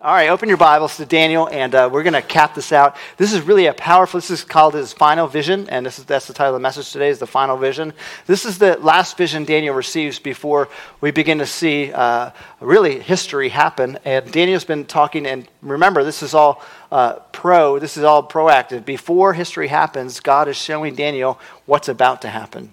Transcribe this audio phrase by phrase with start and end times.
[0.00, 2.96] All right, open your Bibles to Daniel, and uh, we're going to cap this out.
[3.18, 4.16] This is really a powerful.
[4.16, 6.90] This is called his final vision, and this is that's the title of the message
[6.92, 7.10] today.
[7.10, 7.92] Is the final vision.
[8.26, 10.70] This is the last vision Daniel receives before
[11.02, 13.98] we begin to see uh, really history happen.
[14.06, 17.78] And Daniel's been talking, and remember, this is all uh, pro.
[17.78, 18.86] This is all proactive.
[18.86, 22.72] Before history happens, God is showing Daniel what's about to happen.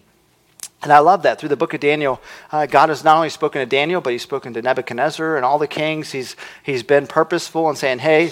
[0.83, 1.39] And I love that.
[1.39, 2.21] Through the book of Daniel,
[2.51, 5.57] uh, God has not only spoken to Daniel, but he's spoken to Nebuchadnezzar and all
[5.57, 6.11] the kings.
[6.11, 8.31] He's, he's been purposeful in saying, hey,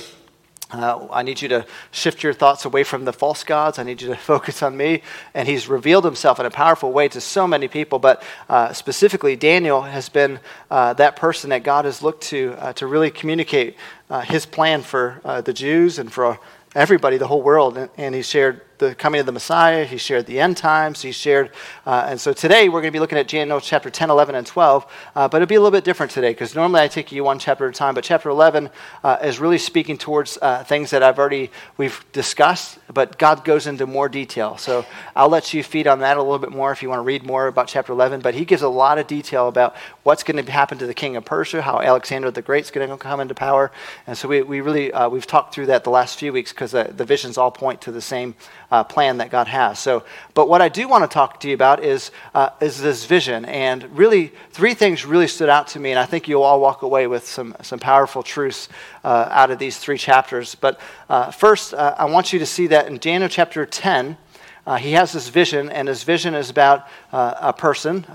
[0.73, 3.79] uh, I need you to shift your thoughts away from the false gods.
[3.79, 5.01] I need you to focus on me.
[5.33, 7.99] And he's revealed himself in a powerful way to so many people.
[7.99, 10.39] But uh, specifically, Daniel has been
[10.69, 13.75] uh, that person that God has looked to uh, to really communicate
[14.09, 16.39] uh, his plan for uh, the Jews and for
[16.75, 17.77] everybody, the whole world.
[17.77, 19.85] And, and he shared the coming of the Messiah.
[19.85, 21.03] He shared the end times.
[21.03, 21.51] He shared,
[21.85, 24.45] uh, and so today we're going to be looking at Daniel chapter 10, 11, and
[24.45, 24.91] 12.
[25.15, 27.37] Uh, but it'll be a little bit different today because normally I take you one
[27.37, 27.93] chapter at a time.
[27.93, 28.71] But chapter 11
[29.03, 33.67] uh, is really speaking towards uh, things that I've already we've discussed, but God goes
[33.67, 34.57] into more detail.
[34.57, 34.83] So
[35.15, 37.23] I'll let you feed on that a little bit more if you want to read
[37.23, 38.21] more about chapter 11.
[38.21, 41.15] But he gives a lot of detail about what's going to happen to the king
[41.15, 43.71] of Persia, how Alexander the Great's going to come into power,
[44.07, 46.71] and so we, we really uh, we've talked through that the last few weeks because
[46.71, 48.33] the, the visions all point to the same
[48.71, 49.79] uh, plan that God has.
[49.79, 53.05] So, but what I do want to talk to you about is, uh, is this
[53.05, 53.45] vision.
[53.45, 56.81] And really, three things really stood out to me, and I think you'll all walk
[56.81, 58.69] away with some, some powerful truths
[59.03, 60.55] uh, out of these three chapters.
[60.55, 64.17] But uh, first, uh, I want you to see that in Daniel chapter 10,
[64.65, 68.05] uh, he has this vision, and his vision is about a person.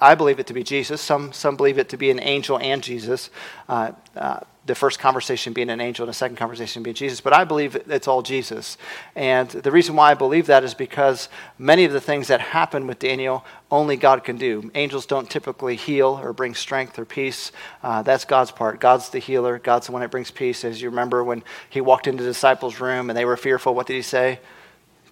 [0.00, 1.00] I believe it to be Jesus.
[1.00, 3.30] Some, some believe it to be an angel and Jesus.
[3.68, 7.32] Uh, uh, the first conversation being an angel and the second conversation being Jesus, but
[7.32, 8.76] I believe it's all Jesus.
[9.16, 12.86] And the reason why I believe that is because many of the things that happen
[12.86, 14.70] with Daniel, only God can do.
[14.74, 17.52] Angels don't typically heal or bring strength or peace.
[17.82, 18.80] Uh, that's God's part.
[18.80, 20.64] God's the healer, God's the one that brings peace.
[20.64, 23.86] As you remember when he walked into the disciples' room and they were fearful, what
[23.86, 24.40] did he say?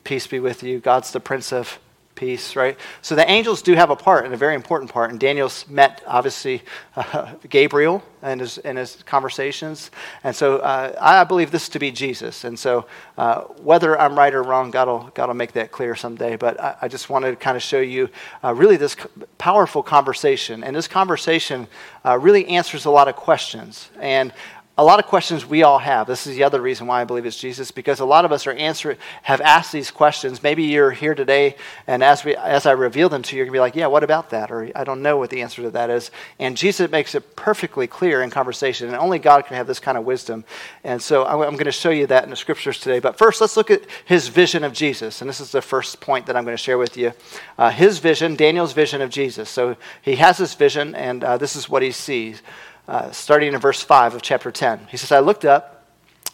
[0.05, 0.79] Peace be with you.
[0.79, 1.79] God's the Prince of
[2.19, 2.77] peace, right?
[3.01, 5.11] So the angels do have a part, and a very important part.
[5.11, 6.63] And Daniel's met, obviously,
[6.97, 9.93] uh, Gabriel in his, in his conversations.
[10.25, 12.43] And so uh, I believe this to be Jesus.
[12.43, 12.87] And so
[13.17, 16.35] uh, whether I'm right or wrong, God will, God will make that clear someday.
[16.35, 18.09] But I, I just wanted to kind of show you
[18.43, 18.97] uh, really this
[19.39, 20.65] powerful conversation.
[20.65, 21.69] And this conversation
[22.05, 23.91] uh, really answers a lot of questions.
[24.01, 24.33] And
[24.79, 26.07] a lot of questions we all have.
[26.07, 28.47] This is the other reason why I believe it's Jesus, because a lot of us
[28.47, 30.41] are answer, have asked these questions.
[30.41, 31.57] Maybe you're here today,
[31.89, 33.89] and as, we, as I reveal them to you, you're going to be like, yeah,
[33.89, 34.53] what about that?
[34.53, 36.13] Or I don't know what the answer to that is.
[36.39, 39.99] And Jesus makes it perfectly clear in conversation, and only God can have this kind
[39.99, 40.45] of wisdom.
[40.85, 43.01] And so I'm, I'm going to show you that in the scriptures today.
[43.01, 45.21] But first, let's look at his vision of Jesus.
[45.21, 47.15] And this is the first point that I'm going to share with you.
[47.59, 49.49] Uh, his vision, Daniel's vision of Jesus.
[49.49, 52.43] So he has this vision, and uh, this is what he sees
[52.89, 54.89] uh, starting in verse 5 of chapter 10.
[54.91, 55.87] He says, I looked up,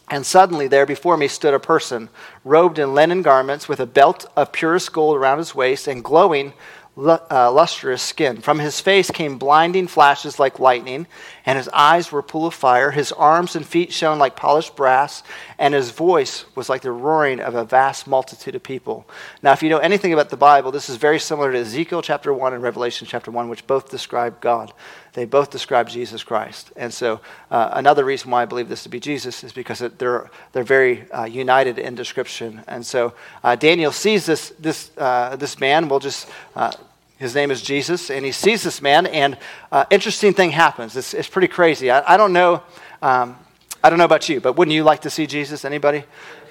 [0.09, 2.09] and suddenly there before me stood a person,
[2.43, 6.53] robed in linen garments, with a belt of purest gold around his waist, and glowing
[6.97, 8.37] uh, lustrous skin.
[8.37, 11.07] From his face came blinding flashes like lightning,
[11.45, 12.91] and his eyes were full of fire.
[12.91, 15.21] His arms and feet shone like polished brass,
[15.59, 19.05] and his voice was like the roaring of a vast multitude of people.
[19.43, 22.33] Now, if you know anything about the Bible, this is very similar to Ezekiel chapter
[22.33, 24.71] 1 and Revelation chapter 1, which both describe God.
[25.15, 26.71] They both describe Jesus Christ.
[26.75, 29.97] And so, uh, another reason why I believe this to be Jesus is because it,
[29.97, 32.61] they're, they're very uh, united in description.
[32.67, 35.87] And so, uh, Daniel sees this, this, uh, this man.
[35.87, 36.71] We'll just uh,
[37.17, 39.37] his name is Jesus, and he sees this man, and
[39.71, 40.97] uh, interesting thing happens.
[40.97, 41.89] It's, it's pretty crazy.
[41.89, 42.61] I, I don't know.
[43.01, 43.37] Um,
[43.81, 45.63] I don't know about you, but wouldn't you like to see Jesus?
[45.63, 46.03] Anybody?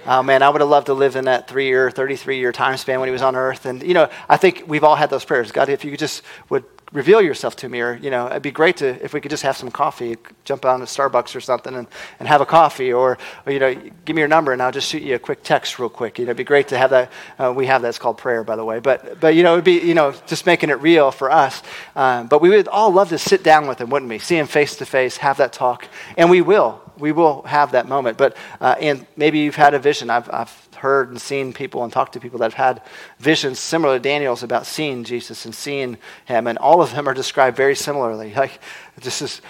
[0.06, 2.76] Oh man, I would have loved to live in that three year, 33 year time
[2.76, 3.66] span when he was on earth.
[3.66, 5.50] And, you know, I think we've all had those prayers.
[5.50, 6.64] God, if you just would
[6.94, 9.42] reveal yourself to me, or, you know, it'd be great to, if we could just
[9.42, 11.88] have some coffee, jump on to Starbucks or something and,
[12.20, 13.74] and have a coffee, or, or, you know,
[14.04, 16.18] give me your number and I'll just shoot you a quick text real quick.
[16.20, 17.12] You know, it'd be great to have that.
[17.36, 17.88] Uh, we have that.
[17.88, 18.78] It's called prayer, by the way.
[18.78, 21.62] But, but, you know, it'd be, you know, just making it real for us.
[21.96, 24.20] Um, but we would all love to sit down with him, wouldn't we?
[24.20, 25.88] See him face to face, have that talk.
[26.16, 26.80] And we will.
[26.98, 28.18] We will have that moment.
[28.18, 30.10] But, uh, and maybe you've had a vision.
[30.10, 32.82] I've, I've heard and seen people and talked to people that have had
[33.18, 35.96] visions similar to Daniel's about seeing Jesus and seeing
[36.26, 38.32] him, and all of them are described very similarly.
[38.44, 38.60] Like
[38.96, 39.40] this is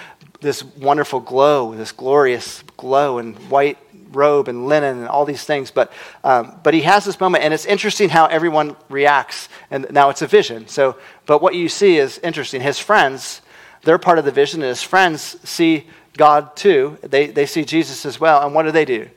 [0.40, 3.78] this wonderful glow, this glorious glow and white
[4.12, 5.70] robe and linen and all these things.
[5.70, 5.92] But,
[6.22, 9.48] um, but he has this moment, and it's interesting how everyone reacts.
[9.70, 10.68] And now it's a vision.
[10.68, 12.60] So, but what you see is interesting.
[12.60, 13.40] His friends,
[13.82, 16.98] they're part of the vision, and his friends see God too.
[17.02, 18.44] They, they see Jesus as well.
[18.44, 19.08] And what do they do?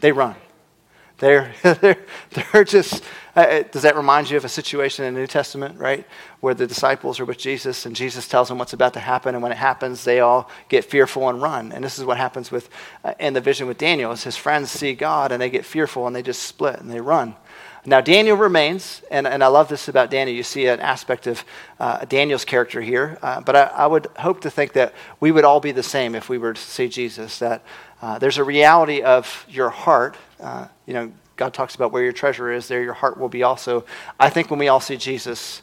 [0.00, 0.36] They run.
[1.18, 3.02] They're, they're, they're just,
[3.36, 6.06] uh, uh, does that remind you of a situation in the New Testament, right?
[6.40, 9.34] Where the disciples are with Jesus and Jesus tells them what's about to happen.
[9.34, 11.72] And when it happens, they all get fearful and run.
[11.72, 12.68] And this is what happens with,
[13.04, 16.06] uh, in the vision with Daniel is his friends see God and they get fearful
[16.06, 17.36] and they just split and they run.
[17.86, 20.34] Now, Daniel remains, and, and I love this about Daniel.
[20.34, 21.44] You see an aspect of
[21.78, 25.44] uh, Daniel's character here, uh, but I, I, would hope to think that we would
[25.44, 27.62] all be the same if we were to see Jesus, that
[28.00, 30.16] uh, there's a reality of your heart.
[30.40, 33.42] Uh, you know, God talks about where your treasure is, there your heart will be
[33.42, 33.84] also.
[34.18, 35.60] I think when we all see Jesus,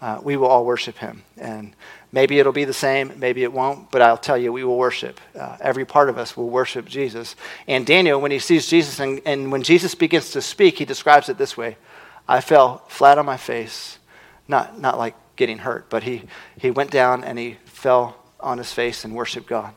[0.00, 1.24] uh, we will all worship him.
[1.36, 1.74] And
[2.14, 5.20] Maybe it'll be the same, maybe it won't, but I'll tell you, we will worship.
[5.36, 7.34] Uh, every part of us will worship Jesus.
[7.66, 11.28] And Daniel, when he sees Jesus, and, and when Jesus begins to speak, he describes
[11.28, 11.76] it this way
[12.28, 13.98] I fell flat on my face,
[14.46, 16.22] not, not like getting hurt, but he,
[16.56, 19.74] he went down and he fell on his face and worshiped God.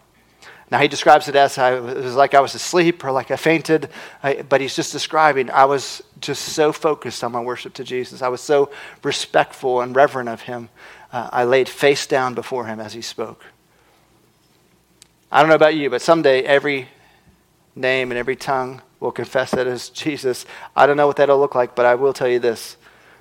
[0.70, 3.36] Now, he describes it as I, it was like I was asleep or like I
[3.36, 3.90] fainted,
[4.22, 8.22] I, but he's just describing I was just so focused on my worship to Jesus.
[8.22, 8.70] I was so
[9.02, 10.70] respectful and reverent of him
[11.12, 13.46] uh, I laid face down before him as he spoke.
[15.32, 16.90] I don't know about you, but someday every
[17.76, 20.46] name and every tongue will confess that as Jesus.
[20.76, 22.78] I don't know what that'll look like, but I will tell you this.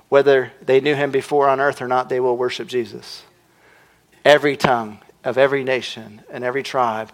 [0.08, 3.24] Whether they knew him before on earth or not, they will worship Jesus.
[4.24, 7.10] Every tongue of every nation and every tribe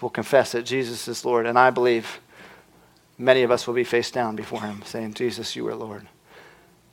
[0.00, 1.46] will confess that Jesus is Lord.
[1.46, 2.20] And I believe
[3.16, 6.06] many of us will be face down before him, saying, Jesus, you are Lord.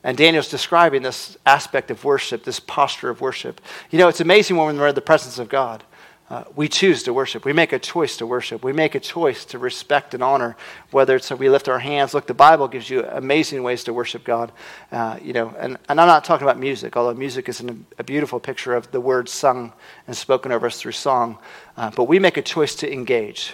[0.04, 3.62] And Daniel's describing this aspect of worship, this posture of worship.
[3.92, 5.84] You know, it's amazing when we're in the presence of God.
[6.32, 7.44] Uh, we choose to worship.
[7.44, 8.64] We make a choice to worship.
[8.64, 10.56] We make a choice to respect and honor,
[10.90, 12.14] whether it's that we lift our hands.
[12.14, 14.54] Look, the Bible gives you amazing ways to worship God.
[14.94, 18.04] Uh, you know, and, and I'm not talking about music, although music is an, a
[18.06, 19.74] beautiful picture of the words sung
[20.08, 21.38] and spoken over us through song.
[21.76, 23.54] Uh, but we make a choice to engage.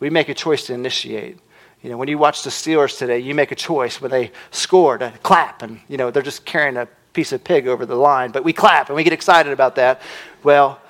[0.00, 1.38] We make a choice to initiate.
[1.82, 4.98] You know, when you watch the Steelers today, you make a choice when they score
[4.98, 8.30] to clap, and you know they're just carrying a piece of pig over the line,
[8.30, 10.00] but we clap and we get excited about that.
[10.42, 10.80] Well,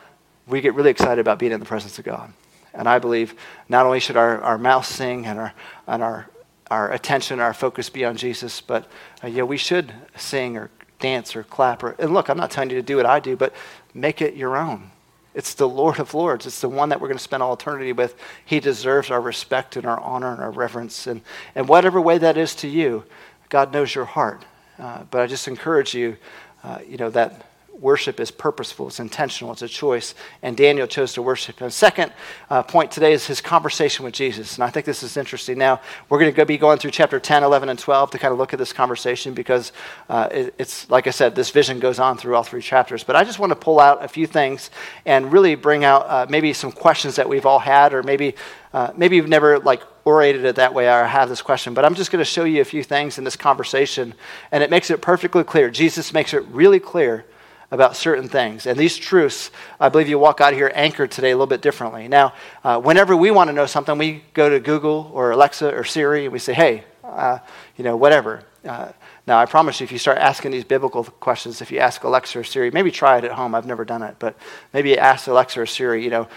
[0.47, 2.33] we get really excited about being in the presence of God.
[2.75, 3.35] And I believe
[3.69, 5.55] not only should our, our mouth sing and our,
[5.87, 6.29] and our,
[6.71, 8.87] our attention, our focus be on Jesus, but
[9.25, 11.83] uh, yeah, we should sing or dance or clap.
[11.83, 13.55] Or, and look, I'm not telling you to do what I do, but
[13.95, 14.91] make it your own.
[15.35, 16.47] It's the Lord of Lords.
[16.47, 18.17] It's the one that we're going to spend all eternity with.
[18.45, 21.07] He deserves our respect and our honor and our reverence.
[21.07, 21.21] And,
[21.55, 23.05] and whatever way that is to you,
[23.49, 24.45] God knows your heart.
[24.79, 26.17] Uh, but I just encourage you,
[26.65, 27.50] uh, you know, that
[27.81, 30.15] worship is purposeful, it's intentional, it's a choice.
[30.43, 31.71] And Daniel chose to worship him.
[31.71, 32.13] Second
[32.51, 34.57] uh, point today is his conversation with Jesus.
[34.57, 35.59] And I think this is interesting.
[35.59, 38.39] Now, we're going to be going through chapter 10, 11, and 12 to kind of
[38.39, 39.73] look at this conversation because
[40.09, 43.03] uh, it, it's, like I said, this vision goes on through all three chapters.
[43.03, 44.71] But I just want to pull out a few things
[45.07, 48.35] and really bring out uh, maybe some questions that we've all had, or maybe,
[48.75, 51.95] uh, maybe you've never like orated it that way or have this question, but I'm
[51.95, 54.15] just going to show you a few things in this conversation,
[54.51, 55.71] and it makes it perfectly clear.
[55.71, 57.27] Jesus makes it really clear
[57.71, 58.67] about certain things.
[58.67, 62.09] And these truths, I believe you walk out here anchored today a little bit differently.
[62.09, 62.33] Now,
[62.65, 66.25] uh, whenever we want to know something, we go to Google or Alexa or Siri
[66.25, 67.39] and we say, hey, uh,
[67.77, 68.43] you know, whatever.
[68.65, 68.91] Uh,
[69.27, 72.39] now, I promise you, if you start asking these biblical questions, if you ask Alexa
[72.39, 73.55] or Siri, maybe try it at home.
[73.55, 74.37] I've never done it, but
[74.73, 76.29] maybe ask Alexa or Siri, you know,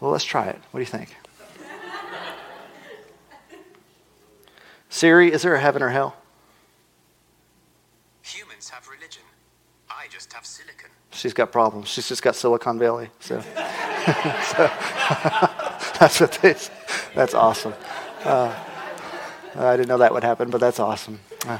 [0.00, 0.58] well, let's try it.
[0.70, 1.14] What do you think?
[4.88, 6.16] Siri, is there a heaven or hell?
[8.22, 9.22] Humans have religion.
[9.90, 10.90] I just have silicon.
[11.10, 11.88] She's got problems.
[11.88, 13.08] She's just got Silicon Valley.
[13.20, 13.46] So, so
[15.98, 16.54] that's what they.
[17.14, 17.72] That's awesome.
[18.24, 18.54] Uh,
[19.56, 21.18] I didn't know that would happen, but that's awesome.
[21.46, 21.58] Uh,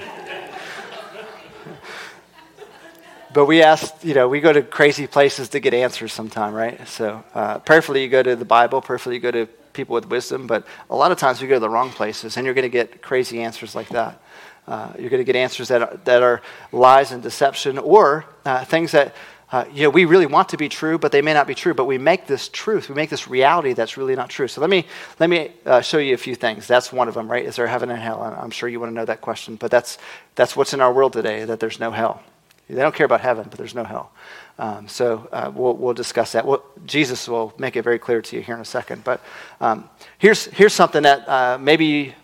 [3.32, 6.86] but we ask, you know, we go to crazy places to get answers sometime, right?
[6.86, 10.46] So uh, prayerfully you go to the Bible, prayerfully you go to people with wisdom,
[10.46, 12.68] but a lot of times we go to the wrong places, and you're going to
[12.68, 14.20] get crazy answers like that.
[14.68, 18.64] Uh, you're going to get answers that are, that are lies and deception or uh,
[18.64, 19.14] things that
[19.50, 21.72] uh, you know, we really want to be true, but they may not be true.
[21.72, 24.46] But we make this truth, we make this reality that's really not true.
[24.46, 24.84] So let me
[25.18, 26.66] let me uh, show you a few things.
[26.66, 27.44] That's one of them, right?
[27.44, 28.20] Is there heaven and hell?
[28.22, 29.96] I'm sure you want to know that question, but that's
[30.34, 31.46] that's what's in our world today.
[31.46, 32.22] That there's no hell.
[32.68, 34.12] They don't care about heaven, but there's no hell.
[34.58, 36.44] Um, so uh, we'll, we'll discuss that.
[36.44, 39.04] Well, Jesus will make it very clear to you here in a second.
[39.04, 39.22] But
[39.62, 42.14] um, here's here's something that uh, maybe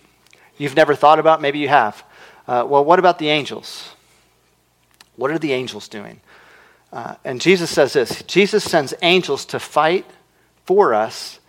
[0.59, 1.41] you've never thought about.
[1.41, 2.05] Maybe you have.
[2.47, 3.91] Uh, well, what about the angels?
[5.17, 6.21] What are the angels doing?
[6.93, 10.07] Uh, and Jesus says this Jesus sends angels to fight
[10.65, 11.41] for us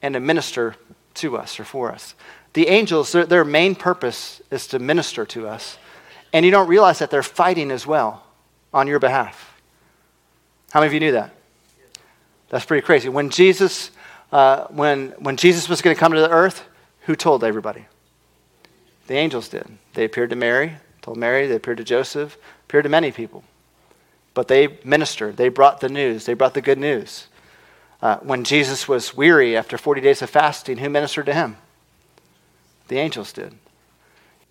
[0.00, 0.76] and to minister
[1.14, 2.14] to us or for us.
[2.52, 5.78] The angels, their, their main purpose is to minister to us.
[6.32, 8.24] And you don't realize that they're fighting as well
[8.72, 9.60] on your behalf.
[10.72, 11.34] How many of you knew that?
[12.48, 13.08] That's pretty crazy.
[13.08, 13.90] When Jesus,
[14.30, 16.64] uh, when, when Jesus was going to come to the earth,
[17.02, 17.86] who told everybody?
[19.12, 19.66] The angels did.
[19.92, 23.44] They appeared to Mary, told Mary, they appeared to Joseph, appeared to many people.
[24.32, 27.26] But they ministered, they brought the news, they brought the good news.
[28.00, 31.58] Uh, when Jesus was weary after 40 days of fasting, who ministered to him?
[32.88, 33.52] The angels did.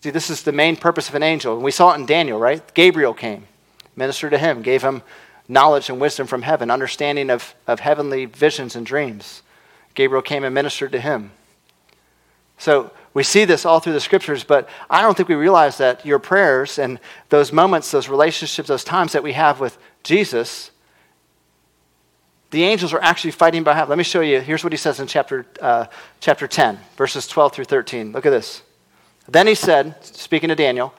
[0.03, 1.56] See, this is the main purpose of an angel.
[1.56, 2.62] And we saw it in Daniel, right?
[2.75, 3.48] Gabriel came,
[3.96, 5.01] ministered to him, gave him
[5.48, 9.41] knowledge and wisdom from heaven, understanding of, of heavenly visions and dreams.
[9.96, 11.32] Gabriel came and ministered to him.
[12.60, 16.06] So we see this all through the scriptures, but I don't think we realize that
[16.06, 17.00] your prayers and
[17.30, 20.72] those moments, those relationships, those times that we have with Jesus,
[22.51, 23.89] the angels are actually fighting behalf.
[23.89, 24.39] Let me show you.
[24.39, 25.86] Here's what he says in chapter, uh,
[26.20, 28.13] chapter 10, verses 12 through 13.
[28.13, 28.62] Look at this.
[29.27, 30.94] Then he said, speaking to Daniel,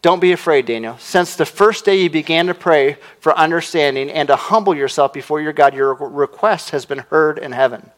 [0.00, 0.98] don't be afraid, Daniel.
[0.98, 5.40] Since the first day you began to pray for understanding and to humble yourself before
[5.40, 7.88] your God, your request has been heard in heaven.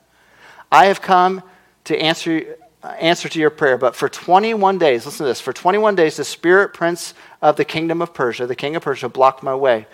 [0.71, 1.42] I have come
[1.85, 5.95] to answer, answer to your prayer, but for 21 days, listen to this, for 21
[5.95, 9.55] days, the spirit prince of the kingdom of Persia, the king of Persia, blocked my
[9.55, 9.87] way.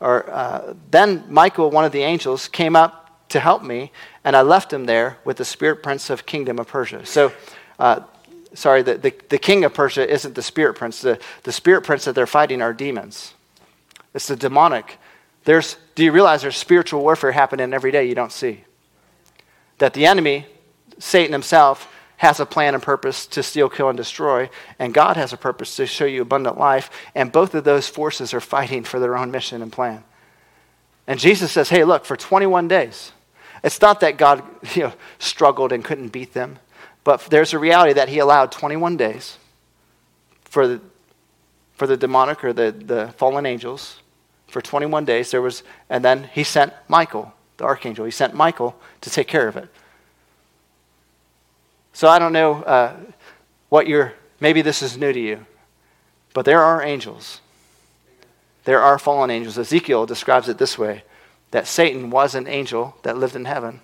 [0.00, 3.92] Or, uh, then Michael, one of the angels, came up to help me,
[4.24, 7.04] and I left him there with the spirit prince of kingdom of Persia.
[7.04, 7.32] So,
[7.78, 8.00] uh,
[8.54, 11.00] sorry, the, the, the king of Persia isn't the spirit prince.
[11.00, 13.34] The, the spirit prince that they're fighting are demons.
[14.14, 14.98] It's the demonic.
[15.44, 18.64] There's, do you realize there's spiritual warfare happening every day you don't see?
[19.78, 20.46] That the enemy,
[20.98, 25.32] Satan himself, has a plan and purpose to steal, kill, and destroy, and God has
[25.32, 28.98] a purpose to show you abundant life, and both of those forces are fighting for
[28.98, 30.02] their own mission and plan.
[31.06, 33.12] And Jesus says, hey, look, for 21 days,
[33.62, 34.42] it's not that God
[34.74, 36.58] you know, struggled and couldn't beat them.
[37.04, 39.38] But there's a reality that he allowed 21 days
[40.44, 40.80] for the,
[41.74, 44.00] for the demonic or the, the fallen angels.
[44.48, 48.04] For 21 days, there was, and then he sent Michael, the archangel.
[48.04, 49.68] He sent Michael to take care of it.
[51.98, 52.94] So I don't know uh,
[53.70, 55.44] what you're, maybe this is new to you,
[56.32, 57.40] but there are angels.
[58.62, 59.58] There are fallen angels.
[59.58, 61.02] Ezekiel describes it this way
[61.50, 63.80] that Satan was an angel that lived in heaven.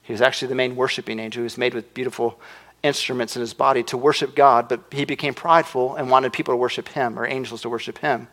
[0.00, 1.42] He was actually the main worshiping angel.
[1.42, 2.40] He was made with beautiful
[2.82, 6.56] instruments in his body to worship God, but he became prideful and wanted people to
[6.56, 8.26] worship him or angels to worship him.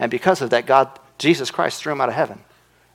[0.00, 2.40] And because of that, God, Jesus Christ, threw him out of heaven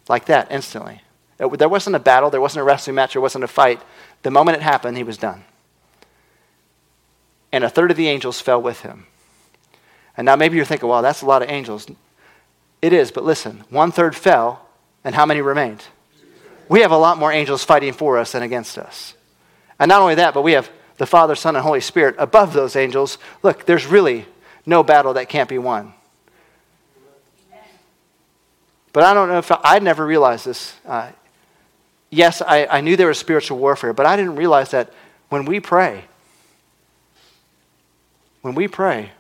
[0.10, 1.04] like that instantly.
[1.38, 3.82] There wasn't a battle, there wasn't a wrestling match, there wasn't a fight.
[4.24, 5.44] The moment it happened, he was done.
[7.52, 9.06] And a third of the angels fell with him.
[10.16, 11.88] And now maybe you're thinking, well, that's a lot of angels.
[12.82, 14.68] It is, but listen, one third fell,
[15.04, 15.84] and how many remained?
[16.70, 19.14] we have a lot more angels fighting for us than against us.
[19.80, 22.76] And not only that, but we have the Father, Son, and Holy Spirit above those
[22.76, 23.18] angels.
[23.44, 24.26] Look, there's really
[24.66, 25.94] no battle that can't be won.
[28.92, 30.76] But I don't know if I, I never realized this.
[30.86, 31.12] Uh,
[32.10, 34.94] yes, I, I knew there was spiritual warfare, but I didn't realize that
[35.30, 36.06] when we pray,
[38.42, 39.12] when we pray,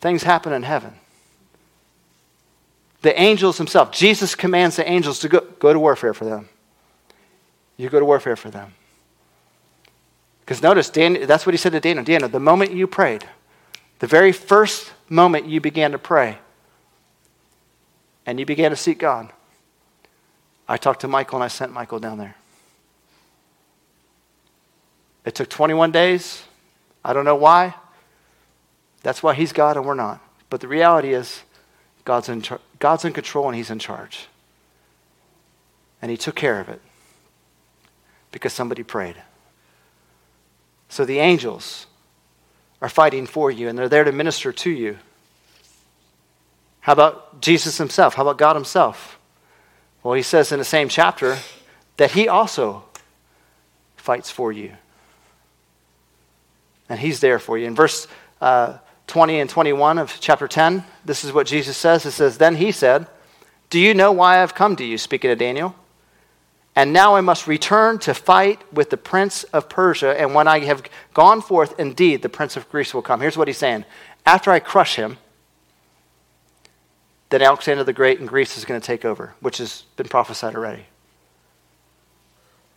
[0.00, 0.94] things happen in heaven.
[3.02, 6.48] The angels themselves, Jesus commands the angels to go, go to warfare for them.
[7.76, 8.74] You go to warfare for them.
[10.40, 12.04] Because notice, that's what he said to Daniel.
[12.04, 13.26] Daniel, the moment you prayed,
[13.98, 16.38] the very first moment you began to pray,
[18.26, 19.32] and you began to seek God,
[20.68, 22.36] I talked to Michael and I sent Michael down there.
[25.24, 26.42] It took 21 days.
[27.04, 27.74] I don't know why.
[29.02, 30.20] That's why he's God and we're not.
[30.50, 31.42] But the reality is,
[32.04, 34.28] God's in, char- God's in control and he's in charge.
[36.02, 36.80] And he took care of it
[38.30, 39.16] because somebody prayed.
[40.88, 41.86] So the angels
[42.82, 44.98] are fighting for you and they're there to minister to you.
[46.80, 48.14] How about Jesus himself?
[48.14, 49.18] How about God himself?
[50.04, 51.38] Well, he says in the same chapter
[51.96, 52.84] that he also
[53.96, 54.72] fights for you.
[56.90, 57.66] And he's there for you.
[57.66, 58.06] In verse
[58.40, 62.04] uh, 20 and 21 of chapter 10, this is what Jesus says.
[62.04, 63.06] It says, Then he said,
[63.70, 64.98] Do you know why I've come to you?
[64.98, 65.74] Speaking to Daniel.
[66.76, 70.20] And now I must return to fight with the prince of Persia.
[70.20, 70.82] And when I have
[71.14, 73.20] gone forth, indeed, the prince of Greece will come.
[73.20, 73.86] Here's what he's saying
[74.26, 75.16] After I crush him,
[77.34, 80.54] then Alexander the Great in Greece is going to take over, which has been prophesied
[80.54, 80.86] already.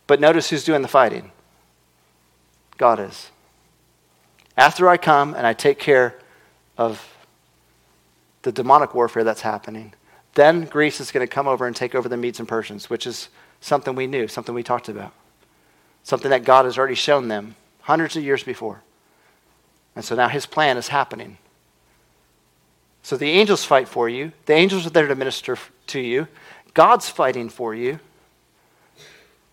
[0.08, 1.30] But notice who's doing the fighting
[2.76, 3.30] God is.
[4.56, 6.18] After I come and I take care
[6.76, 7.08] of
[8.42, 9.94] the demonic warfare that's happening,
[10.34, 13.06] then Greece is going to come over and take over the Medes and Persians, which
[13.06, 13.28] is
[13.60, 15.12] something we knew, something we talked about,
[16.02, 18.82] something that God has already shown them hundreds of years before.
[19.94, 21.38] And so now his plan is happening.
[23.08, 26.28] So the angels fight for you, the angels are there to minister to you,
[26.74, 28.00] God's fighting for you.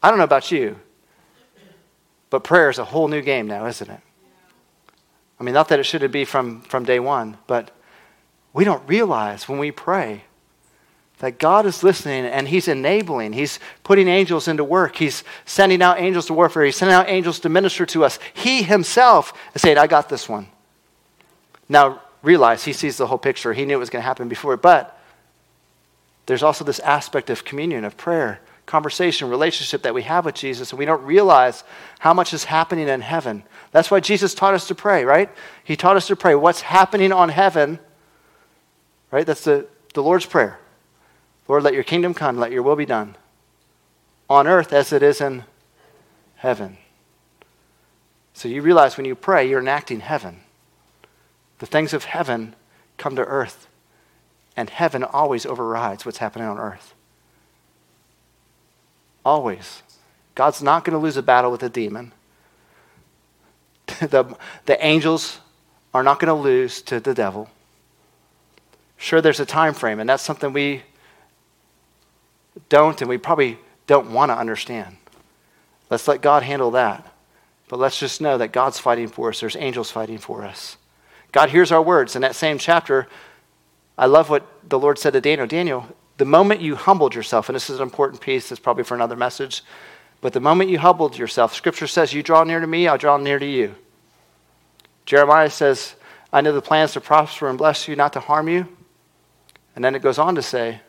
[0.04, 0.78] I don't know about you,
[2.30, 4.02] but prayer is a whole new game now, isn't it?
[5.40, 7.72] I mean, not that it shouldn't be from, from day one, but
[8.52, 10.26] we don't realize when we pray
[11.20, 13.32] that God is listening and He's enabling.
[13.32, 14.98] He's putting angels into work.
[14.98, 16.66] He's sending out angels to warfare.
[16.66, 18.20] He's sending out angels to minister to us.
[18.34, 20.48] He Himself is saying, I got this one.
[21.70, 23.54] Now, realize He sees the whole picture.
[23.54, 24.58] He knew it was going to happen before.
[24.58, 25.00] But
[26.26, 30.72] there's also this aspect of communion, of prayer, conversation, relationship that we have with Jesus,
[30.72, 31.64] and we don't realize
[32.00, 33.44] how much is happening in heaven.
[33.72, 35.30] That's why Jesus taught us to pray, right?
[35.64, 36.36] He taught us to pray.
[36.36, 37.80] What's happening on heaven,
[39.12, 39.26] right?
[39.26, 40.60] That's the, the Lord's Prayer.
[41.48, 43.16] Lord, let your kingdom come, let your will be done
[44.30, 45.44] on earth as it is in
[46.38, 46.78] heaven.
[48.34, 50.42] So you realize when you pray, you're enacting heaven.
[51.60, 52.56] The things of heaven
[52.98, 53.68] come to earth,
[54.56, 56.94] and heaven always overrides what's happening on earth.
[59.24, 59.84] Always.
[60.36, 62.12] God's not going to lose a battle with a demon.
[64.00, 65.40] the, the angels
[65.94, 67.50] are not going to lose to the devil.
[68.98, 70.84] Sure, there's a time frame, and that's something we
[72.70, 73.58] don't and we probably
[73.88, 74.98] don't want to understand.
[75.90, 77.12] Let's let God handle that.
[77.68, 79.40] But let's just know that God's fighting for us.
[79.40, 80.78] There's angels fighting for us.
[81.36, 82.16] God hears our words.
[82.16, 83.08] In that same chapter,
[83.98, 85.46] I love what the Lord said to Daniel.
[85.46, 88.96] Daniel, the moment you humbled yourself, and this is an important piece, it's probably for
[88.96, 89.62] another message,
[90.22, 93.18] but the moment you humbled yourself, Scripture says, You draw near to me, I'll draw
[93.18, 93.76] near to you.
[95.06, 95.96] Jeremiah says,
[96.32, 98.70] I know the plans to prosper and bless you, not to harm you.
[99.76, 100.80] And then it goes on to say,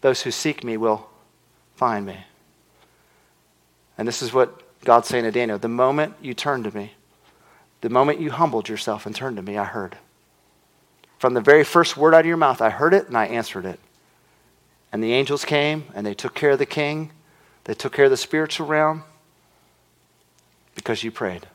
[0.00, 1.10] Those who seek me will
[1.74, 2.24] find me.
[3.98, 6.94] And this is what God's saying to Daniel the moment you turn to me,
[7.82, 9.98] the moment you humbled yourself and turned to me, I heard.
[11.18, 13.66] From the very first word out of your mouth, I heard it and I answered
[13.66, 13.78] it.
[14.92, 17.10] And the angels came and they took care of the king,
[17.64, 19.04] they took care of the spiritual realm
[20.74, 21.46] because you prayed.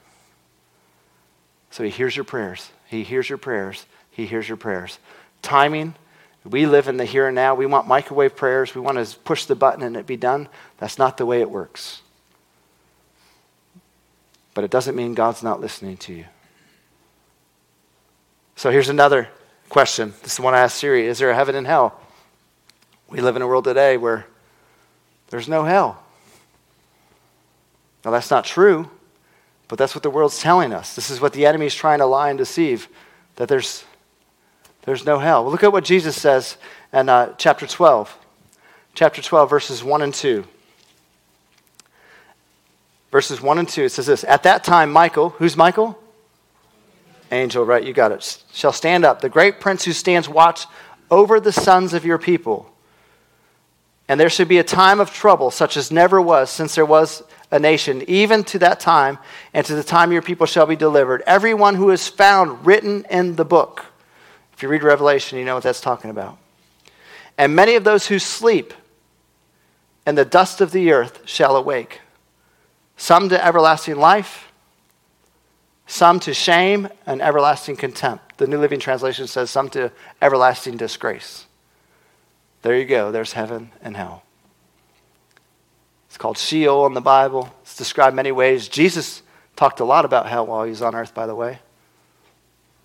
[1.71, 2.71] So he hears your prayers.
[2.87, 3.85] He hears your prayers.
[4.11, 4.99] He hears your prayers.
[5.41, 5.95] Timing,
[6.43, 7.55] we live in the here and now.
[7.55, 8.73] We want microwave prayers.
[8.73, 10.47] We want to push the button and it be done.
[10.77, 12.01] That's not the way it works.
[14.57, 16.25] But it doesn't mean God's not listening to you.
[18.55, 19.29] So here's another
[19.69, 20.15] question.
[20.23, 22.01] This is the one I asked Siri Is there a heaven and hell?
[23.07, 24.25] We live in a world today where
[25.29, 26.01] there's no hell.
[28.03, 28.89] Now, that's not true,
[29.67, 30.95] but that's what the world's telling us.
[30.95, 32.89] This is what the enemy is trying to lie and deceive
[33.35, 33.83] that there's,
[34.85, 35.43] there's no hell.
[35.43, 36.57] Well, look at what Jesus says
[36.91, 38.17] in uh, chapter 12.
[38.95, 40.43] Chapter 12, verses 1 and 2.
[43.17, 45.97] Verses 1 and 2, it says this At that time, Michael, who's Michael?
[47.31, 47.83] angel, right?
[47.83, 48.43] You got it.
[48.53, 50.67] Shall stand up, the great prince who stands watch
[51.09, 52.71] over the sons of your people.
[54.07, 57.23] And there should be a time of trouble, such as never was since there was
[57.49, 59.17] a nation, even to that time,
[59.51, 61.23] and to the time your people shall be delivered.
[61.25, 63.83] Everyone who is found written in the book.
[64.53, 66.37] If you read Revelation, you know what that's talking about.
[67.35, 68.75] And many of those who sleep
[70.05, 72.01] in the dust of the earth shall awake,
[72.97, 74.47] some to everlasting life
[75.87, 78.37] some to shame and everlasting contempt.
[78.37, 81.45] The New Living Translation says some to everlasting disgrace.
[82.61, 83.11] There you go.
[83.11, 84.23] There's heaven and hell.
[86.09, 87.53] It's called Sheol in the Bible.
[87.61, 88.67] It's described many ways.
[88.67, 89.23] Jesus
[89.55, 91.59] talked a lot about hell while he was on earth, by the way.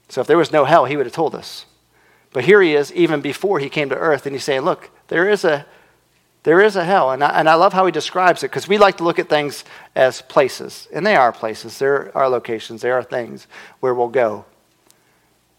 [0.09, 1.67] So if there was no hell, he would have told us.
[2.33, 5.29] But here he is, even before he came to earth, and he's saying, Look, there
[5.29, 5.67] is a
[6.45, 7.11] there is a hell.
[7.11, 9.29] And I, and I love how he describes it because we like to look at
[9.29, 10.89] things as places.
[10.93, 13.47] And they are places, there are locations, there are things
[13.81, 14.45] where we'll go.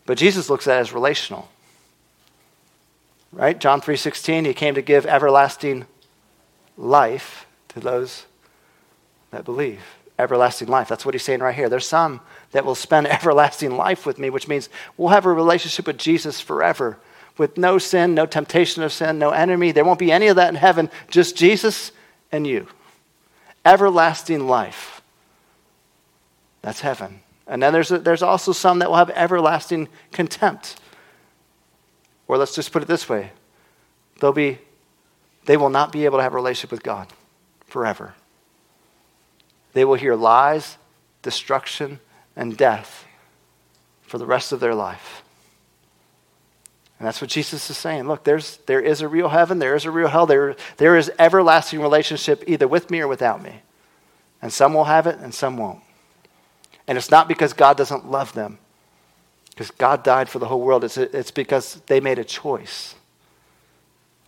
[0.05, 1.47] But Jesus looks at it as relational.
[3.31, 3.57] Right?
[3.57, 5.87] John 3:16, he came to give everlasting
[6.77, 8.25] life to those
[9.31, 9.81] that believe.
[10.19, 10.87] Everlasting life.
[10.87, 11.69] That's what he's saying right here.
[11.69, 15.87] There's some that will spend everlasting life with me, which means we'll have a relationship
[15.87, 16.99] with Jesus forever
[17.37, 19.71] with no sin, no temptation of sin, no enemy.
[19.71, 21.91] There won't be any of that in heaven, just Jesus
[22.31, 22.67] and you.
[23.65, 25.01] Everlasting life.
[26.61, 27.21] That's heaven.
[27.47, 30.77] And then there's, a, there's also some that will have everlasting contempt.
[32.27, 33.31] Or let's just put it this way
[34.19, 34.59] they'll be,
[35.45, 37.07] they will not be able to have a relationship with God
[37.65, 38.13] forever.
[39.73, 40.77] They will hear lies,
[41.21, 41.99] destruction,
[42.35, 43.05] and death
[44.03, 45.22] for the rest of their life.
[46.99, 48.07] And that's what Jesus is saying.
[48.07, 51.11] Look, there's, there is a real heaven, there is a real hell, there, there is
[51.19, 53.61] everlasting relationship either with me or without me.
[54.41, 55.79] And some will have it and some won't.
[56.87, 58.57] And it's not because God doesn't love them,
[59.49, 60.83] because God died for the whole world.
[60.83, 62.95] It's, it's because they made a choice.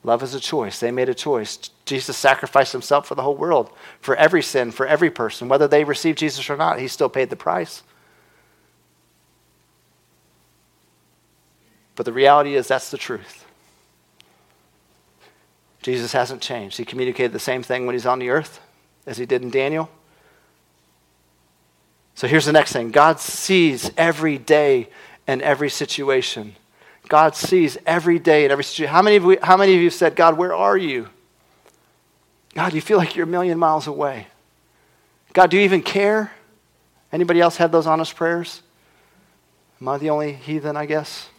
[0.04, 0.80] Love is a choice.
[0.80, 1.58] They made a choice.
[1.86, 5.50] Jesus sacrificed himself for the whole world, for every sin, for every person.
[5.50, 7.82] Whether they receive Jesus or not, he still paid the price.
[11.96, 13.46] But the reality is, that's the truth.
[15.82, 16.78] Jesus hasn't changed.
[16.78, 18.60] He communicated the same thing when he's on the earth
[19.06, 19.90] as he did in Daniel.
[22.16, 24.90] So here's the next thing God sees every day
[25.28, 26.56] and every situation.
[27.08, 28.92] God sees every day and every situation.
[28.92, 31.08] How many, of we, how many of you said, God, where are you?
[32.56, 34.28] God, you feel like you're a million miles away.
[35.34, 36.32] God, do you even care?
[37.12, 38.64] Anybody else have those honest prayers?
[39.80, 41.30] Am I the only heathen, I guess?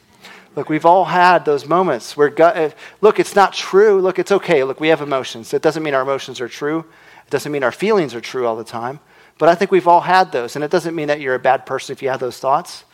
[0.57, 2.71] Look, we've all had those moments where, God, uh,
[3.03, 4.01] look, it's not true.
[4.01, 4.65] Look, it's okay.
[4.65, 5.53] Look, we have emotions.
[5.53, 6.79] It doesn't mean our emotions are true.
[7.27, 8.99] It doesn't mean our feelings are true all the time.
[9.39, 10.57] But I think we've all had those.
[10.57, 12.85] And it doesn't mean that you're a bad person if you have those thoughts.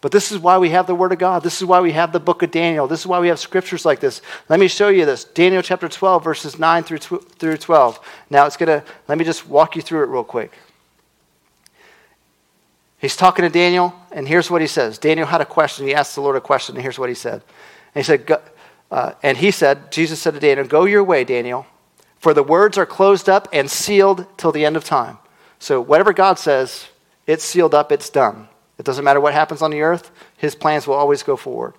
[0.00, 1.42] But this is why we have the Word of God.
[1.42, 2.86] This is why we have the book of Daniel.
[2.86, 4.22] This is why we have scriptures like this.
[4.48, 5.24] Let me show you this.
[5.24, 7.98] Daniel chapter 12, verses 9 through, through 12.
[8.30, 10.52] Now it's going to, let me just walk you through it real quick.
[13.04, 14.96] He's talking to Daniel, and here's what he says.
[14.96, 15.84] Daniel had a question.
[15.86, 17.42] He asked the Lord a question, and here's what he said.
[17.94, 18.40] And he said,
[18.90, 21.66] uh, and he said, Jesus said to Daniel, Go your way, Daniel,
[22.16, 25.18] for the words are closed up and sealed till the end of time.
[25.58, 26.86] So whatever God says,
[27.26, 28.48] it's sealed up, it's done.
[28.78, 31.74] It doesn't matter what happens on the earth, his plans will always go forward.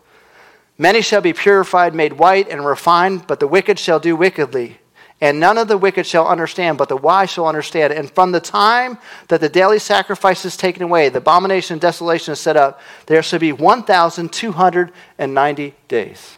[0.77, 4.77] Many shall be purified, made white, and refined, but the wicked shall do wickedly.
[5.21, 7.93] And none of the wicked shall understand, but the wise shall understand.
[7.93, 8.97] And from the time
[9.30, 13.23] that the daily sacrifice is taken away, the abomination and desolation is set up, there
[13.23, 16.38] shall be 1,290 days.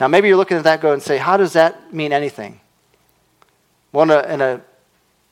[0.00, 2.60] Now, maybe you're looking at that go and say, how does that mean anything?
[3.92, 4.62] Well, in a, in a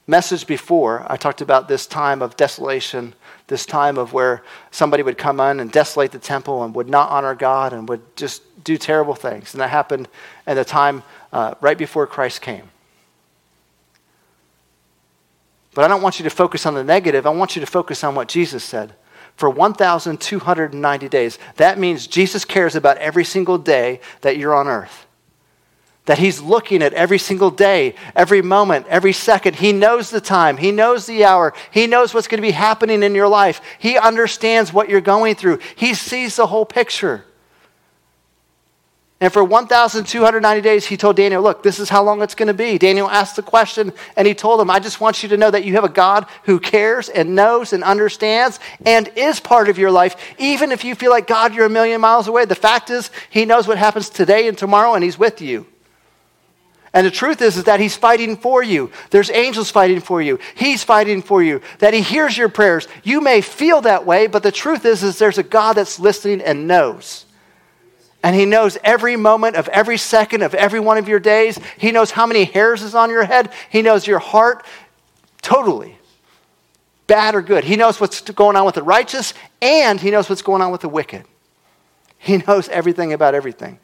[0.06, 3.14] message before, I talked about this time of desolation,
[3.46, 7.08] this time of where somebody would come in and desolate the temple and would not
[7.10, 9.54] honor God and would just do terrible things.
[9.54, 10.08] And that happened
[10.46, 12.70] at the time uh, right before Christ came.
[15.74, 17.26] But I don't want you to focus on the negative.
[17.26, 18.94] I want you to focus on what Jesus said.
[19.36, 21.38] For 1,290 days.
[21.56, 25.06] That means Jesus cares about every single day that you're on earth.
[26.06, 29.56] That he's looking at every single day, every moment, every second.
[29.56, 30.56] He knows the time.
[30.56, 31.54] He knows the hour.
[31.70, 33.60] He knows what's going to be happening in your life.
[33.78, 35.60] He understands what you're going through.
[35.76, 37.24] He sees the whole picture.
[39.22, 42.54] And for 1,290 days, he told Daniel, Look, this is how long it's going to
[42.54, 42.78] be.
[42.78, 45.64] Daniel asked the question, and he told him, I just want you to know that
[45.64, 49.90] you have a God who cares and knows and understands and is part of your
[49.90, 50.16] life.
[50.38, 53.44] Even if you feel like, God, you're a million miles away, the fact is, he
[53.44, 55.66] knows what happens today and tomorrow, and he's with you.
[56.94, 58.90] And the truth is, is that he's fighting for you.
[59.10, 60.38] There's angels fighting for you.
[60.56, 61.60] He's fighting for you.
[61.78, 62.88] That he hears your prayers.
[63.04, 66.40] You may feel that way, but the truth is, is there's a God that's listening
[66.40, 67.26] and knows.
[68.22, 71.58] And He knows every moment of every second of every one of your days.
[71.78, 73.50] He knows how many hairs is on your head.
[73.70, 74.64] He knows your heart
[75.42, 75.96] totally,
[77.06, 77.64] bad or good.
[77.64, 80.82] He knows what's going on with the righteous, and He knows what's going on with
[80.82, 81.24] the wicked.
[82.18, 83.78] He knows everything about everything.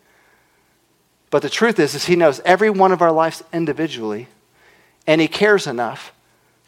[1.30, 4.28] But the truth is, is He knows every one of our lives individually,
[5.06, 6.12] and He cares enough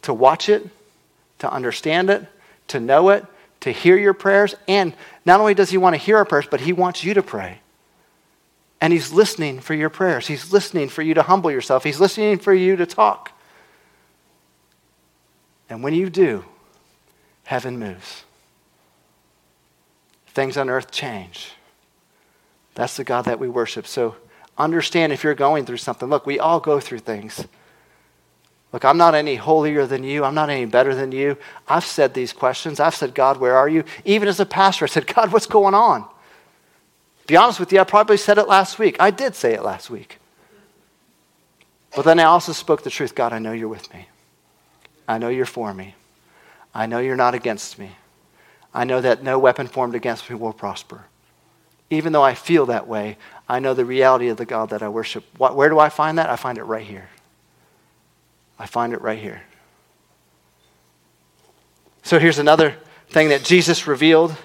[0.01, 0.67] to watch it,
[1.39, 2.25] to understand it,
[2.69, 3.25] to know it,
[3.61, 4.55] to hear your prayers.
[4.67, 4.93] And
[5.29, 7.59] not only does He want to hear our prayers, but He wants you to pray.
[8.81, 10.25] And He's listening for your prayers.
[10.25, 11.83] He's listening for you to humble yourself.
[11.83, 13.31] He's listening for you to talk.
[15.69, 16.45] And when you do,
[17.43, 18.23] heaven moves.
[20.27, 21.51] Things on earth change.
[22.73, 23.85] That's the God that we worship.
[23.85, 24.15] So
[24.57, 26.09] understand if you're going through something.
[26.09, 27.45] Look, we all go through things.
[28.71, 30.23] Look, I'm not any holier than you.
[30.23, 31.37] I'm not any better than you.
[31.67, 32.79] I've said these questions.
[32.79, 33.83] I've said, God, where are you?
[34.05, 36.05] Even as a pastor, I said, God, what's going on?
[37.25, 38.97] Be honest with you, I probably said it last week.
[38.99, 40.17] I did say it last week.
[41.95, 44.07] But then I also spoke the truth God, I know you're with me.
[45.07, 45.95] I know you're for me.
[46.73, 47.91] I know you're not against me.
[48.73, 51.05] I know that no weapon formed against me will prosper.
[51.89, 54.89] Even though I feel that way, I know the reality of the God that I
[54.89, 55.23] worship.
[55.39, 56.29] Where do I find that?
[56.29, 57.09] I find it right here.
[58.59, 59.41] I find it right here.
[62.03, 62.75] So here's another
[63.09, 64.35] thing that Jesus revealed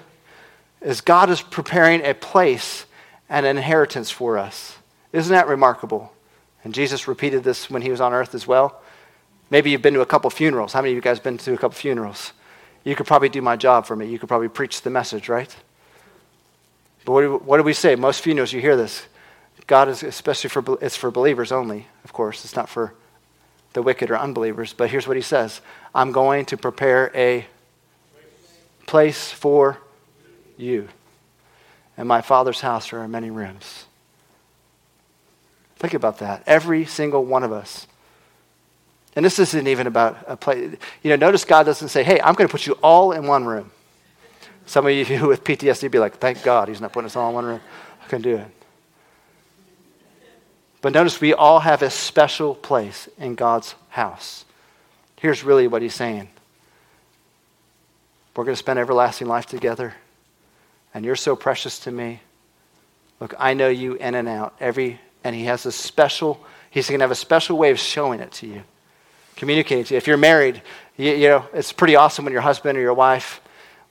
[0.81, 2.85] is God is preparing a place
[3.29, 4.77] and an inheritance for us.
[5.11, 6.13] Isn't that remarkable?
[6.63, 8.81] And Jesus repeated this when he was on earth as well.
[9.49, 10.73] Maybe you've been to a couple funerals.
[10.73, 12.33] How many of you guys been to a couple funerals?
[12.83, 14.07] You could probably do my job for me.
[14.07, 15.55] You could probably preach the message, right?
[17.03, 17.95] But what do, what do we say?
[17.95, 19.05] Most funerals, you hear this.
[19.67, 22.45] God is especially for it's for believers only, of course.
[22.45, 22.93] It's not for
[23.75, 24.73] the wicked or unbelievers.
[24.73, 25.61] But here's what he says
[25.93, 27.45] I'm going to prepare a
[28.87, 29.77] place for
[30.57, 30.87] you.
[31.97, 33.85] In my Father's house there are many rooms.
[35.75, 36.41] Think about that.
[36.47, 37.85] Every single one of us.
[39.15, 40.77] And this isn't even about a place.
[41.03, 43.45] You know, notice God doesn't say, hey, I'm going to put you all in one
[43.45, 43.71] room.
[44.65, 47.35] Some of you with PTSD be like, thank God he's not putting us all in
[47.35, 47.61] one room.
[48.03, 48.54] I can do it.
[50.85, 54.45] But notice we all have a special place in God's house.
[55.15, 56.29] Here's really what he's saying
[58.35, 59.95] We're going to spend everlasting life together,
[60.93, 62.21] and you're so precious to me.
[63.19, 64.53] Look, I know you in and out.
[64.59, 68.19] Every and he has a special, he's going to have a special way of showing
[68.19, 68.61] it to you,
[69.37, 69.97] communicating to you.
[69.97, 70.61] If you're married,
[70.97, 73.41] you, you know, it's pretty awesome when your husband or your wife,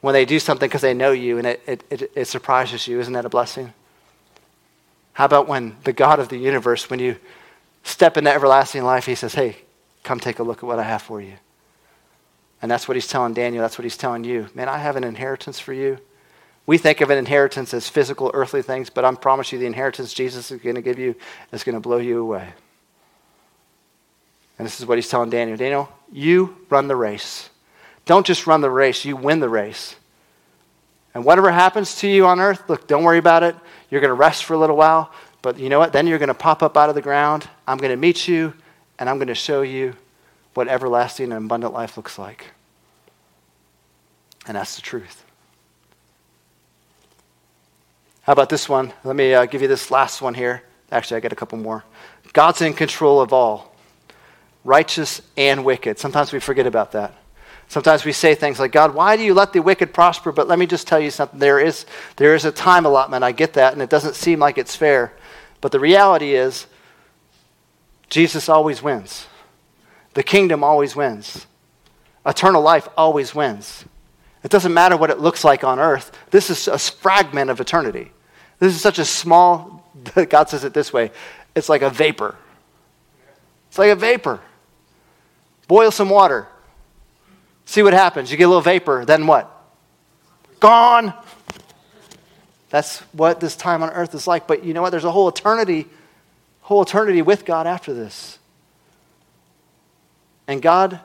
[0.00, 3.00] when they do something because they know you and it, it, it, it surprises you.
[3.00, 3.72] Isn't that a blessing?
[5.14, 7.16] How about when the God of the universe, when you
[7.82, 9.56] step into everlasting life, he says, Hey,
[10.02, 11.34] come take a look at what I have for you.
[12.60, 13.62] And that's what he's telling Daniel.
[13.62, 14.48] That's what he's telling you.
[14.54, 15.98] Man, I have an inheritance for you.
[16.66, 20.14] We think of an inheritance as physical, earthly things, but I promise you the inheritance
[20.14, 21.14] Jesus is going to give you
[21.52, 22.54] is going to blow you away.
[24.58, 27.50] And this is what he's telling Daniel Daniel, you run the race.
[28.06, 29.96] Don't just run the race, you win the race.
[31.14, 33.54] And whatever happens to you on earth, look, don't worry about it.
[33.88, 35.92] You're going to rest for a little while, but you know what?
[35.92, 37.48] Then you're going to pop up out of the ground.
[37.68, 38.52] I'm going to meet you,
[38.98, 39.94] and I'm going to show you
[40.54, 42.46] what everlasting and abundant life looks like.
[44.46, 45.24] And that's the truth.
[48.22, 48.92] How about this one?
[49.04, 50.62] Let me uh, give you this last one here.
[50.90, 51.84] Actually, I got a couple more.
[52.32, 53.76] God's in control of all,
[54.64, 55.98] righteous and wicked.
[55.98, 57.14] Sometimes we forget about that.
[57.68, 60.32] Sometimes we say things like, God, why do you let the wicked prosper?
[60.32, 61.38] But let me just tell you something.
[61.38, 63.24] There is, there is a time allotment.
[63.24, 65.12] I get that, and it doesn't seem like it's fair.
[65.60, 66.66] But the reality is,
[68.08, 69.26] Jesus always wins.
[70.12, 71.46] The kingdom always wins.
[72.24, 73.84] Eternal life always wins.
[74.42, 76.12] It doesn't matter what it looks like on earth.
[76.30, 78.12] This is a fragment of eternity.
[78.58, 79.84] This is such a small,
[80.28, 81.10] God says it this way
[81.54, 82.36] it's like a vapor.
[83.68, 84.40] It's like a vapor.
[85.66, 86.46] Boil some water,
[87.66, 88.30] See what happens.
[88.30, 89.50] You get a little vapor, then what?
[90.60, 91.14] Gone.
[92.70, 94.46] That's what this time on earth is like.
[94.46, 94.90] But you know what?
[94.90, 95.86] There's a whole eternity,
[96.60, 98.38] whole eternity with God after this.
[100.46, 101.00] And God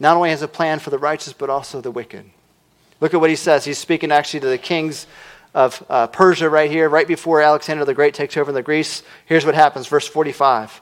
[0.00, 2.24] not only has a plan for the righteous, but also the wicked.
[3.00, 3.64] Look at what he says.
[3.64, 5.06] He's speaking actually to the kings
[5.54, 9.02] of uh, Persia right here, right before Alexander the Great takes over in the Greece.
[9.26, 10.80] Here's what happens, verse 45.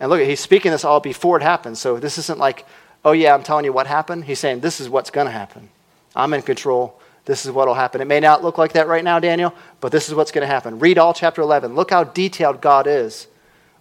[0.00, 1.78] And look, he's speaking this all before it happens.
[1.78, 2.66] So this isn't like
[3.04, 4.24] oh, yeah, I'm telling you what happened.
[4.24, 5.68] He's saying, this is what's going to happen.
[6.14, 7.00] I'm in control.
[7.24, 8.00] This is what will happen.
[8.00, 10.52] It may not look like that right now, Daniel, but this is what's going to
[10.52, 10.78] happen.
[10.78, 11.74] Read all chapter 11.
[11.74, 13.28] Look how detailed God is.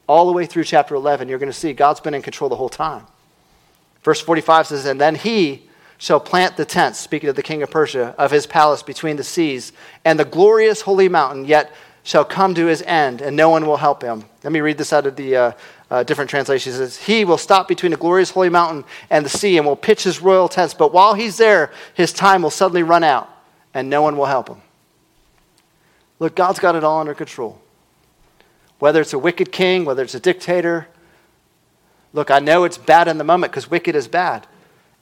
[0.07, 2.55] All the way through chapter 11, you're going to see God's been in control the
[2.55, 3.05] whole time.
[4.03, 7.71] Verse 45 says, And then he shall plant the tents, speaking of the king of
[7.71, 9.71] Persia, of his palace between the seas,
[10.03, 11.71] and the glorious holy mountain yet
[12.03, 14.25] shall come to his end, and no one will help him.
[14.43, 15.51] Let me read this out of the uh,
[15.91, 19.57] uh, different translations says, He will stop between the glorious holy mountain and the sea
[19.57, 20.73] and will pitch his royal tents.
[20.73, 23.29] But while he's there, his time will suddenly run out
[23.73, 24.61] and no one will help him.
[26.17, 27.59] Look, God's got it all under control.
[28.79, 30.87] Whether it's a wicked king, whether it's a dictator.
[32.13, 34.47] Look, I know it's bad in the moment because wicked is bad.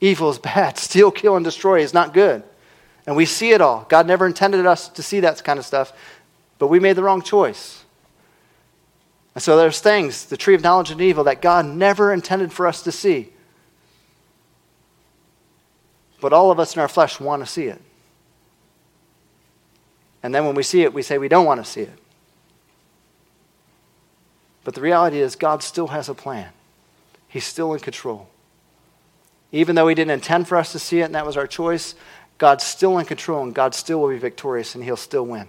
[0.02, 0.78] Evil is bad.
[0.80, 2.42] Steal, kill, and destroy is not good.
[3.06, 3.86] And we see it all.
[3.90, 5.94] God never intended us to see that kind of stuff,
[6.58, 7.79] but we made the wrong choice.
[9.36, 12.68] And so there's things, the tree of knowledge and evil, that God never intended for
[12.68, 13.32] us to see.
[16.20, 17.82] But all of us in our flesh want to see it.
[20.22, 21.98] And then when we see it, we say we don't want to see it.
[24.64, 26.50] But the reality is, God still has a plan.
[27.28, 28.28] He's still in control.
[29.52, 31.96] Even though He didn't intend for us to see it and that was our choice,
[32.38, 35.48] God's still in control and God still will be victorious and He'll still win.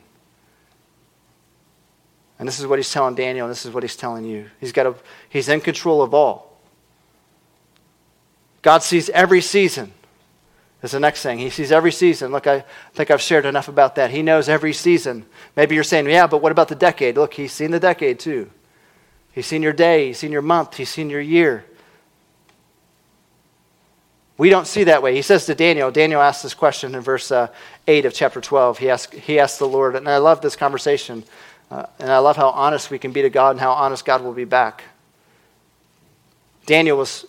[2.41, 4.49] And this is what he's telling Daniel, and this is what he's telling you.
[4.61, 4.95] He's, got a,
[5.29, 6.59] he's in control of all.
[8.63, 9.93] God sees every season.
[10.83, 11.39] Is the next thing.
[11.39, 12.33] He sees every season.
[12.33, 14.11] Look, I think I've shared enough about that.
[14.11, 15.27] He knows every season.
[15.55, 17.17] Maybe you're saying, yeah, but what about the decade?
[17.17, 18.51] Look, he's seen the decade too.
[19.33, 21.67] He's seen your day, he's seen your month, he's seen your year.
[24.39, 25.15] We don't see that way.
[25.15, 27.49] He says to Daniel, Daniel asks this question in verse uh,
[27.87, 28.79] 8 of chapter 12.
[28.79, 31.25] He asks, he asked the Lord, and I love this conversation.
[31.71, 34.23] Uh, and I love how honest we can be to God and how honest God
[34.23, 34.85] will be back.
[36.67, 37.25] Daniel was,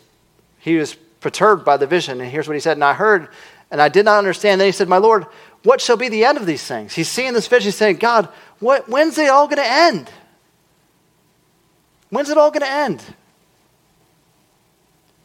[0.59, 2.77] he was perturbed by the vision, and here's what he said.
[2.77, 3.29] And I heard,
[3.69, 4.59] and I did not understand.
[4.59, 5.25] Then he said, My Lord,
[5.63, 6.93] what shall be the end of these things?
[6.93, 10.09] He's seeing this vision, he's saying, God, what, when's it all going to end?
[12.09, 13.03] When's it all going to end?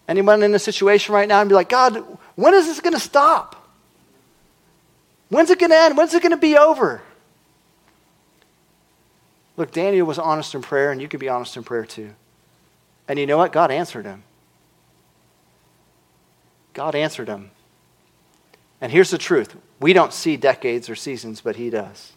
[0.08, 1.96] Anyone in a situation right now and be like, God,
[2.36, 3.68] when is this going to stop?
[5.30, 5.96] When's it going to end?
[5.96, 7.02] When's it going to be over?
[9.56, 12.14] Look, Daniel was honest in prayer, and you can be honest in prayer too.
[13.08, 13.52] And you know what?
[13.52, 14.22] God answered him.
[16.74, 17.50] God answered him.
[18.80, 22.12] And here's the truth we don't see decades or seasons, but he does.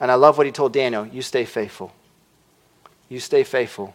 [0.00, 1.92] And I love what he told Daniel you stay faithful.
[3.08, 3.94] You stay faithful.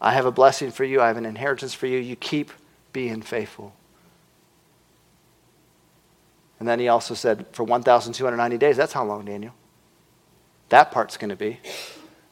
[0.00, 1.98] I have a blessing for you, I have an inheritance for you.
[1.98, 2.50] You keep
[2.92, 3.74] being faithful.
[6.58, 9.54] And then he also said, for 1,290 days, that's how long, Daniel?
[10.70, 11.60] That part's going to be.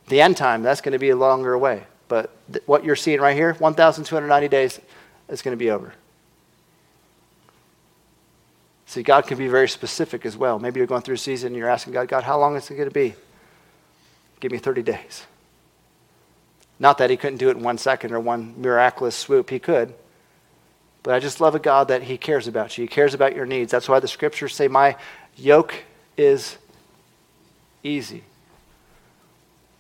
[0.09, 1.85] The end time, that's going to be a longer way.
[2.09, 4.81] But th- what you're seeing right here, 1,290 days,
[5.29, 5.93] is going to be over.
[8.87, 10.59] See, God can be very specific as well.
[10.59, 12.75] Maybe you're going through a season and you're asking God, God, how long is it
[12.75, 13.15] going to be?
[14.41, 15.27] Give me 30 days.
[16.79, 19.51] Not that he couldn't do it in one second or one miraculous swoop.
[19.51, 19.93] He could.
[21.03, 22.83] But I just love a God that He cares about you.
[22.83, 23.71] He cares about your needs.
[23.71, 24.97] That's why the scriptures say, My
[25.37, 25.75] yoke
[26.17, 26.59] is
[27.83, 28.25] easy.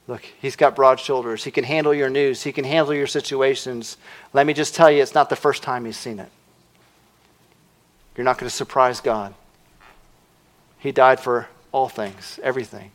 [0.06, 1.44] Look, He's got broad shoulders.
[1.44, 3.96] He can handle your news, He can handle your situations.
[4.32, 6.30] Let me just tell you, it's not the first time He's seen it.
[8.16, 9.34] You're not going to surprise God.
[10.78, 12.90] He died for all things, everything.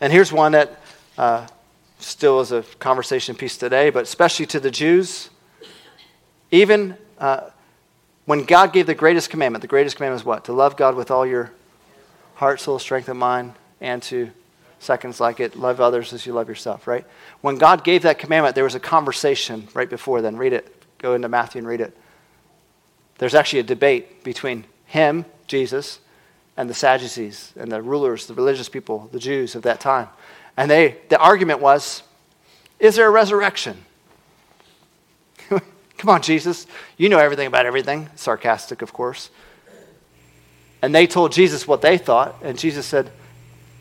[0.00, 0.80] And here's one that
[1.16, 1.46] uh,
[1.98, 5.30] still is a conversation piece today, but especially to the Jews.
[6.50, 7.50] Even uh,
[8.26, 10.44] when God gave the greatest commandment, the greatest commandment is what?
[10.44, 11.52] To love God with all your
[12.38, 14.30] heart, soul, strength, and mind, and to,
[14.78, 17.04] seconds like it, love others as you love yourself, right?
[17.40, 20.36] When God gave that commandment, there was a conversation right before then.
[20.36, 20.72] Read it.
[20.98, 21.96] Go into Matthew and read it.
[23.18, 25.98] There's actually a debate between him, Jesus,
[26.56, 30.06] and the Sadducees and the rulers, the religious people, the Jews of that time.
[30.56, 32.04] And they, the argument was,
[32.78, 33.84] is there a resurrection?
[35.48, 36.68] Come on, Jesus.
[36.98, 38.08] You know everything about everything.
[38.14, 39.30] Sarcastic, of course.
[40.80, 43.10] And they told Jesus what they thought, and Jesus said,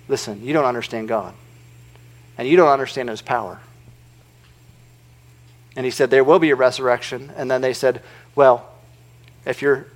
[0.07, 1.33] Listen, you don't understand God,
[2.37, 3.59] and you don't understand his power.
[5.75, 7.31] And he said, There will be a resurrection.
[7.37, 8.01] And then they said,
[8.35, 8.67] Well,
[9.45, 9.87] if you're,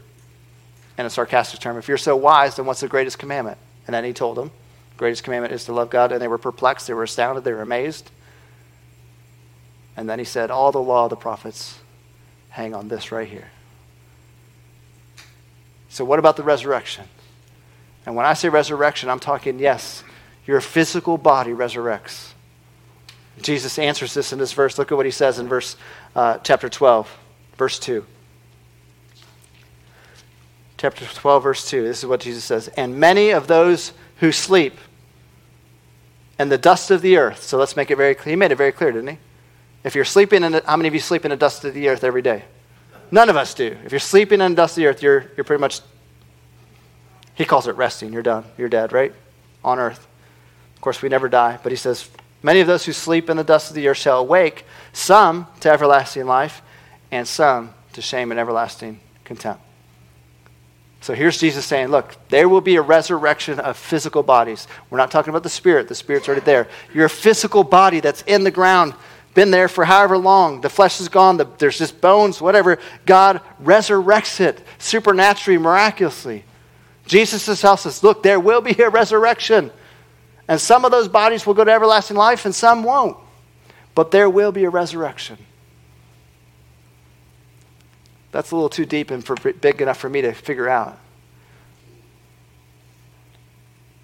[0.98, 3.58] in a sarcastic term, if you're so wise, then what's the greatest commandment?
[3.88, 4.52] And then he told them,
[4.92, 6.12] the greatest commandment is to love God.
[6.12, 8.12] And they were perplexed, they were astounded, they were amazed.
[9.98, 11.80] And then he said, All the law of the prophets
[12.50, 13.50] hang on this right here.
[15.92, 17.04] So, what about the resurrection?
[18.06, 20.06] And when I say resurrection, I'm talking, yes,
[20.48, 22.32] your physical body resurrects.
[23.42, 24.78] Jesus answers this in this verse.
[24.78, 25.76] Look at what he says in verse
[26.16, 27.14] uh, chapter 12,
[27.58, 28.06] verse 2.
[30.78, 31.84] Chapter 12, verse 2.
[31.84, 32.70] This is what Jesus says.
[32.70, 34.78] And many of those who sleep
[36.40, 37.44] and the dust of the earth.
[37.44, 38.32] So let's make it very clear.
[38.32, 39.18] He made it very clear, didn't he?
[39.84, 41.90] If you're sleeping in the, how many of you sleep in the dust of the
[41.90, 42.46] earth every day?
[43.12, 43.78] None of us do.
[43.84, 45.82] If you're sleeping in the dust of the earth, you're, you're pretty much,
[47.36, 48.14] he calls it resting.
[48.14, 48.46] You're done.
[48.58, 49.14] You're dead, right?
[49.64, 50.08] On earth.
[50.76, 52.10] Of course, we never die, but he says,
[52.44, 55.70] Many of those who sleep in the dust of the earth shall awake, some to
[55.70, 56.64] everlasting life,
[57.12, 59.62] and some to shame and everlasting contempt.
[61.02, 64.68] So here's Jesus saying, Look, there will be a resurrection of physical bodies.
[64.90, 66.68] We're not talking about the spirit, the spirit's already there.
[66.94, 68.94] Your physical body that's in the ground
[69.34, 70.62] been there for however long.
[70.62, 72.80] The flesh is gone, the, there's just bones, whatever.
[73.06, 76.44] God resurrects it supernaturally, miraculously.
[77.06, 79.72] Jesus' house says, Look, there will be a resurrection.
[80.48, 83.18] And some of those bodies will go to everlasting life and some won't.
[83.96, 85.38] But there will be a resurrection.
[88.32, 90.98] That's a little too deep and for, big enough for me to figure out.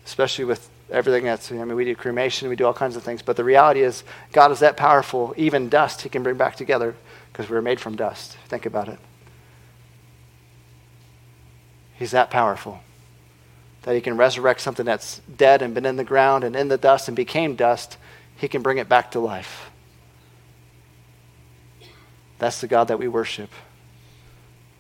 [0.06, 3.22] Especially with everything that's, I mean, we do cremation, we do all kinds of things,
[3.22, 6.96] but the reality is, God is that powerful, even dust He can bring back together
[7.32, 8.38] because we were made from dust.
[8.48, 9.00] Think about it.
[11.96, 12.80] He's that powerful
[13.84, 16.78] that He can resurrect something that's dead and been in the ground and in the
[16.78, 17.98] dust and became dust.
[18.36, 19.72] He can bring it back to life.
[22.38, 23.50] That's the God that we worship.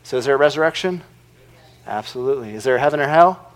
[0.03, 1.03] So, is there a resurrection?
[1.85, 2.53] Absolutely.
[2.53, 3.46] Is there a heaven or hell?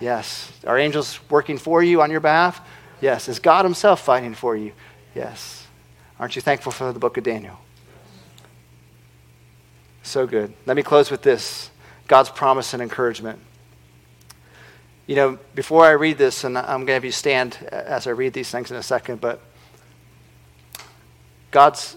[0.00, 0.50] Yes.
[0.66, 2.60] Are angels working for you on your behalf?
[3.00, 3.28] Yes.
[3.28, 4.72] Is God Himself fighting for you?
[5.14, 5.66] Yes.
[6.18, 7.58] Aren't you thankful for the book of Daniel?
[10.02, 10.52] So good.
[10.66, 11.70] Let me close with this
[12.08, 13.38] God's promise and encouragement.
[15.06, 18.10] You know, before I read this, and I'm going to have you stand as I
[18.10, 19.40] read these things in a second, but
[21.50, 21.96] God's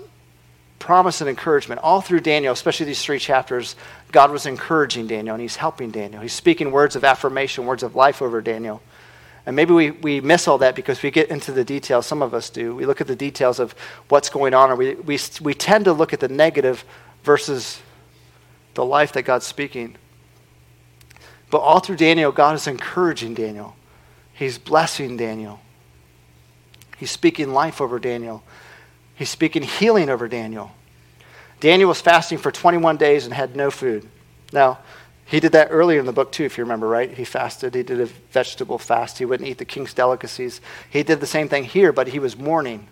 [0.79, 3.75] promise and encouragement all through Daniel, especially these three chapters,
[4.13, 6.21] God was encouraging Daniel and he's helping Daniel.
[6.21, 8.81] He's speaking words of affirmation, words of life over Daniel.
[9.45, 12.05] And maybe we, we miss all that because we get into the details.
[12.05, 12.75] Some of us do.
[12.75, 13.75] We look at the details of
[14.07, 16.85] what's going on, or we, we, we tend to look at the negative
[17.23, 17.81] versus
[18.75, 19.97] the life that God's speaking.
[21.49, 23.75] But all through Daniel, God is encouraging Daniel.
[24.33, 25.59] He's blessing Daniel.
[26.97, 28.43] He's speaking life over Daniel.
[29.15, 30.71] He's speaking healing over Daniel.
[31.63, 34.05] Daniel was fasting for 21 days and had no food.
[34.51, 34.79] Now,
[35.23, 37.09] he did that earlier in the book, too, if you remember, right?
[37.09, 37.73] He fasted.
[37.73, 39.17] He did a vegetable fast.
[39.17, 40.59] He wouldn't eat the king's delicacies.
[40.89, 42.89] He did the same thing here, but he was mourning.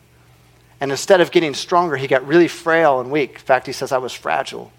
[0.80, 3.32] And instead of getting stronger, he got really frail and weak.
[3.34, 4.72] In fact, he says, I was fragile.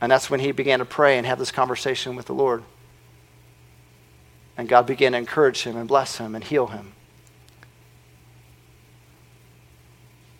[0.00, 2.62] And that's when he began to pray and have this conversation with the Lord.
[4.56, 6.92] And God began to encourage him and bless him and heal him.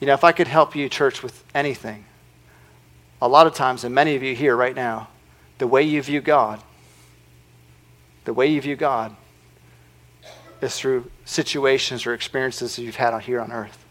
[0.01, 2.05] You know, if I could help you, church, with anything,
[3.20, 5.09] a lot of times, and many of you here right now,
[5.59, 6.62] the way you view God,
[8.24, 9.16] the way you view God
[10.61, 13.84] is through situations or experiences that you've had here on earth.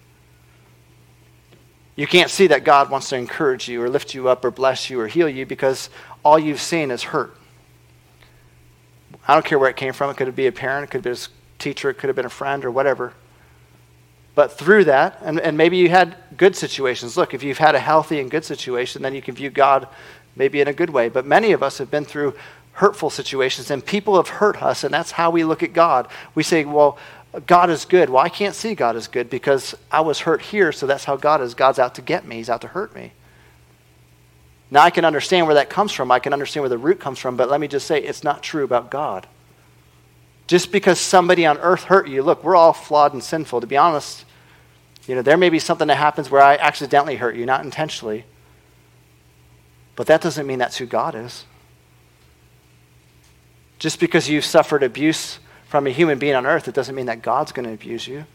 [1.96, 4.90] You can't see that God wants to encourage you or lift you up or bless
[4.90, 5.90] you or heal you because
[6.24, 7.36] all you've seen is hurt.
[9.28, 10.12] I don't care where it came from.
[10.12, 11.18] It could be a parent, it could be a
[11.58, 13.14] teacher, it could have been a friend or whatever.
[14.38, 17.18] But through that, and, and maybe you had good situations.
[17.18, 19.88] Look, if you've had a healthy and good situation, then you can view God
[20.36, 21.10] maybe in a good way.
[21.10, 22.36] But many of us have been through
[22.74, 26.08] hurtful situations, and people have hurt us, and that's how we look at God.
[26.36, 27.00] We say, well,
[27.48, 28.12] God is good.
[28.12, 31.16] Well, I can't see God as good because I was hurt here, so that's how
[31.16, 31.56] God is.
[31.56, 33.14] God's out to get me, He's out to hurt me.
[34.70, 36.12] Now, I can understand where that comes from.
[36.12, 38.44] I can understand where the root comes from, but let me just say it's not
[38.44, 39.26] true about God.
[40.46, 43.62] Just because somebody on earth hurt you, look, we're all flawed and sinful.
[43.62, 44.26] To be honest,
[45.08, 48.26] you know, there may be something that happens where I accidentally hurt you, not intentionally.
[49.96, 51.46] But that doesn't mean that's who God is.
[53.80, 57.22] Just because you've suffered abuse from a human being on earth, it doesn't mean that
[57.22, 58.26] God's going to abuse you.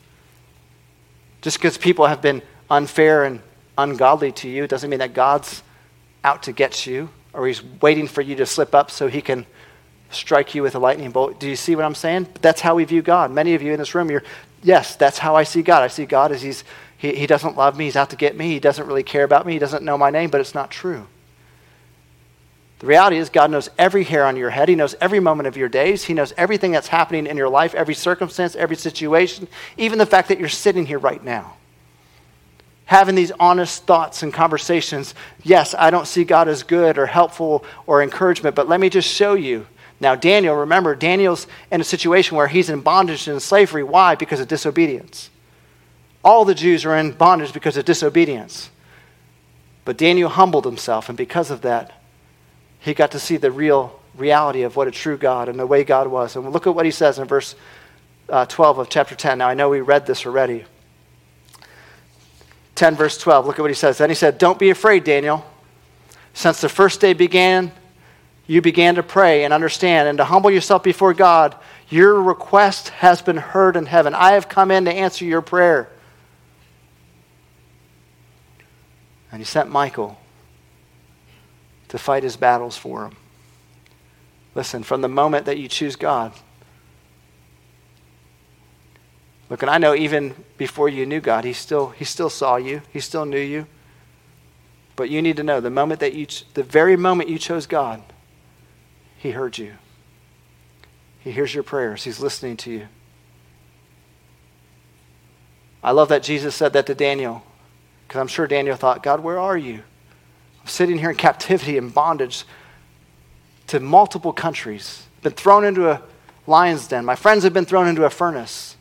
[1.43, 3.41] Just because people have been unfair and
[3.77, 5.63] ungodly to you, doesn't mean that God's
[6.25, 9.47] out to get you or he's waiting for you to slip up so he can
[10.11, 11.41] strike you with a lightning bolt.
[11.41, 12.29] Do you see what I'm saying?
[12.41, 13.31] That's how we view God.
[13.31, 14.23] Many of you in this room, you're
[14.63, 15.83] yes, that's how I see God.
[15.83, 16.65] I see God as he's,
[16.97, 19.47] he, he doesn't love me, he's out to get me, he doesn't really care about
[19.47, 21.07] me, he doesn't know my name, but it's not true.
[22.83, 24.69] The reality is, God knows every hair on your head.
[24.69, 26.03] He knows every moment of your days.
[26.03, 29.47] He knows everything that's happening in your life, every circumstance, every situation,
[29.77, 31.55] even the fact that you're sitting here right now.
[32.87, 35.15] Having these honest thoughts and conversations.
[35.45, 39.09] Yes, I don't see God as good or helpful or encouragement, but let me just
[39.09, 39.65] show you
[40.03, 43.85] now, Daniel, remember, Daniel's in a situation where he's in bondage and slavery.
[43.85, 44.17] Why?
[44.17, 45.31] Because of disobedience.
[46.25, 48.71] All the Jews are in bondage because of disobedience.
[49.85, 51.93] But Daniel humbled himself, and because of that,
[52.81, 55.85] he got to see the real reality of what a true God and the way
[55.85, 56.35] God was.
[56.35, 57.55] And look at what he says in verse
[58.29, 59.39] uh, 12 of chapter 10.
[59.39, 60.65] Now, I know we read this already.
[62.75, 63.47] 10, verse 12.
[63.47, 63.99] Look at what he says.
[63.99, 65.47] Then he said, Don't be afraid, Daniel.
[66.35, 67.71] Since the first day began,
[68.47, 71.55] you began to pray and understand and to humble yourself before God,
[71.89, 74.15] your request has been heard in heaven.
[74.15, 75.89] I have come in to answer your prayer.
[79.31, 80.19] And he sent Michael
[81.89, 83.17] to fight his battles for him.
[84.55, 86.33] Listen, from the moment that you choose God,
[89.49, 92.83] look, and I know even before you knew God, he still, he still saw you,
[92.93, 93.67] he still knew you.
[94.95, 98.03] But you need to know the moment that you, the very moment you chose God,
[99.23, 99.75] he heard you.
[101.21, 102.03] He hears your prayers.
[102.03, 102.89] He's listening to you.
[105.81, 107.45] I love that Jesus said that to Daniel
[108.09, 109.75] because I'm sure Daniel thought, God, where are you?
[110.61, 112.45] I'm sitting here in captivity and bondage
[113.69, 116.03] to multiple countries, been thrown into a
[116.49, 117.05] lion's den.
[117.05, 118.77] My friends have been thrown into a furnace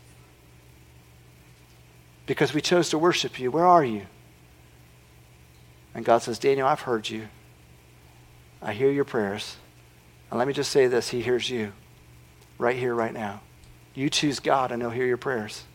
[2.26, 3.52] because we chose to worship you.
[3.52, 4.08] Where are you?
[5.94, 7.28] And God says, Daniel, I've heard you.
[8.60, 9.58] I hear your prayers.
[10.32, 11.74] And let me just say this He hears you
[12.58, 13.42] right here, right now.
[13.94, 15.66] You choose God, and He'll hear your prayers.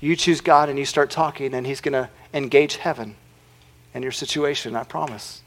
[0.00, 3.14] You choose God, and you start talking, and He's going to engage heaven
[3.94, 5.42] and your situation, I promise.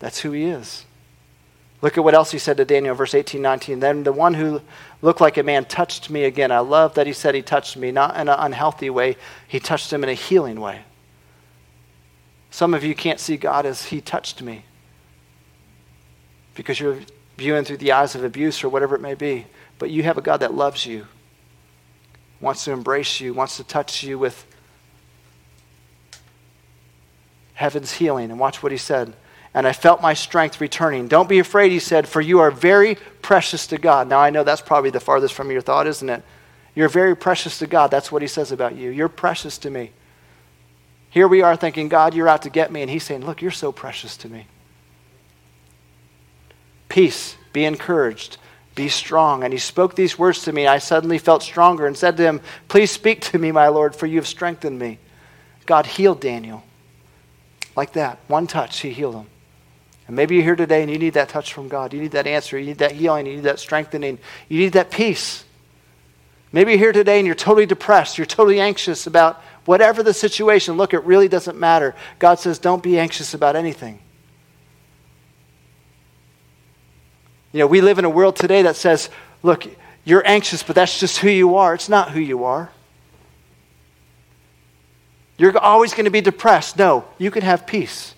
[0.00, 0.84] That's who He is.
[1.80, 3.78] Look at what else he said to Daniel, verse 18, 19.
[3.78, 4.60] Then the one who
[5.00, 6.50] looked like a man touched me again.
[6.50, 9.16] I love that he said he touched me, not in an unhealthy way.
[9.46, 10.80] He touched him in a healing way.
[12.50, 14.64] Some of you can't see God as he touched me
[16.56, 16.98] because you're
[17.38, 19.46] viewing through the eyes of abuse or whatever it may be.
[19.78, 21.06] But you have a God that loves you,
[22.40, 24.44] wants to embrace you, wants to touch you with
[27.54, 28.30] heaven's healing.
[28.30, 29.14] And watch what he said.
[29.54, 31.08] And I felt my strength returning.
[31.08, 34.08] Don't be afraid, he said, for you are very precious to God.
[34.08, 36.22] Now, I know that's probably the farthest from your thought, isn't it?
[36.74, 37.90] You're very precious to God.
[37.90, 38.90] That's what he says about you.
[38.90, 39.92] You're precious to me.
[41.10, 42.82] Here we are thinking, God, you're out to get me.
[42.82, 44.46] And he's saying, Look, you're so precious to me.
[46.98, 48.38] Peace, be encouraged,
[48.74, 49.44] be strong.
[49.44, 50.66] And he spoke these words to me.
[50.66, 54.06] I suddenly felt stronger and said to him, Please speak to me, my Lord, for
[54.06, 54.98] you have strengthened me.
[55.64, 56.64] God healed Daniel.
[57.76, 58.18] Like that.
[58.26, 59.28] One touch, he healed him.
[60.08, 61.94] And maybe you're here today and you need that touch from God.
[61.94, 62.58] You need that answer.
[62.58, 63.26] You need that healing.
[63.26, 64.18] You need that strengthening.
[64.48, 65.44] You need that peace.
[66.50, 68.18] Maybe you're here today and you're totally depressed.
[68.18, 70.76] You're totally anxious about whatever the situation.
[70.76, 71.94] Look, it really doesn't matter.
[72.18, 74.00] God says, don't be anxious about anything.
[77.52, 79.08] You know, we live in a world today that says,
[79.42, 79.64] look,
[80.04, 81.74] you're anxious, but that's just who you are.
[81.74, 82.70] It's not who you are.
[85.36, 86.76] You're always going to be depressed.
[86.76, 88.14] No, you can have peace.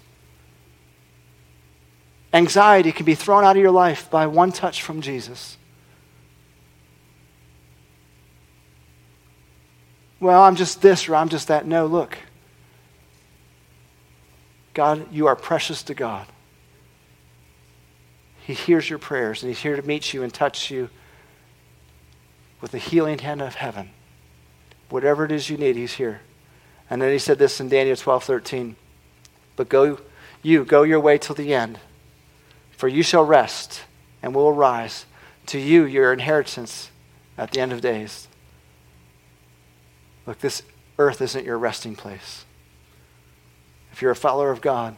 [2.32, 5.56] Anxiety can be thrown out of your life by one touch from Jesus.
[10.20, 11.66] Well, I'm just this or I'm just that.
[11.66, 12.16] No, look.
[14.74, 16.26] God, you are precious to God.
[18.46, 20.90] He hears your prayers and He's here to meet you and touch you
[22.60, 23.90] with the healing hand of heaven.
[24.88, 26.20] Whatever it is you need, He's here.
[26.88, 28.76] And then He said this in Daniel 12 13.
[29.56, 30.00] But go,
[30.42, 31.78] you, go your way till the end
[32.80, 33.82] for you shall rest
[34.22, 35.04] and will arise
[35.44, 36.90] to you your inheritance
[37.36, 38.26] at the end of days.
[40.24, 40.62] Look, this
[40.98, 42.46] earth isn't your resting place.
[43.92, 44.96] If you're a follower of God,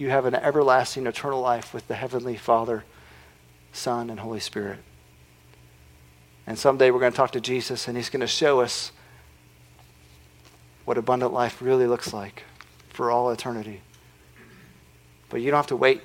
[0.00, 2.84] you have an everlasting, eternal life with the Heavenly Father,
[3.72, 4.78] Son, and Holy Spirit.
[6.46, 8.92] And someday we're going to talk to Jesus, and He's going to show us
[10.86, 12.44] what abundant life really looks like
[12.88, 13.82] for all eternity.
[15.28, 16.02] But you don't have to wait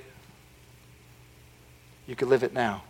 [2.07, 2.83] you can live it now.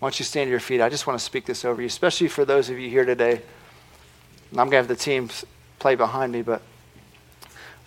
[0.00, 0.80] Once you stand to your feet?
[0.80, 3.42] I just want to speak this over you, especially for those of you here today.
[4.50, 5.28] And I'm going to have the team
[5.78, 6.62] play behind me, but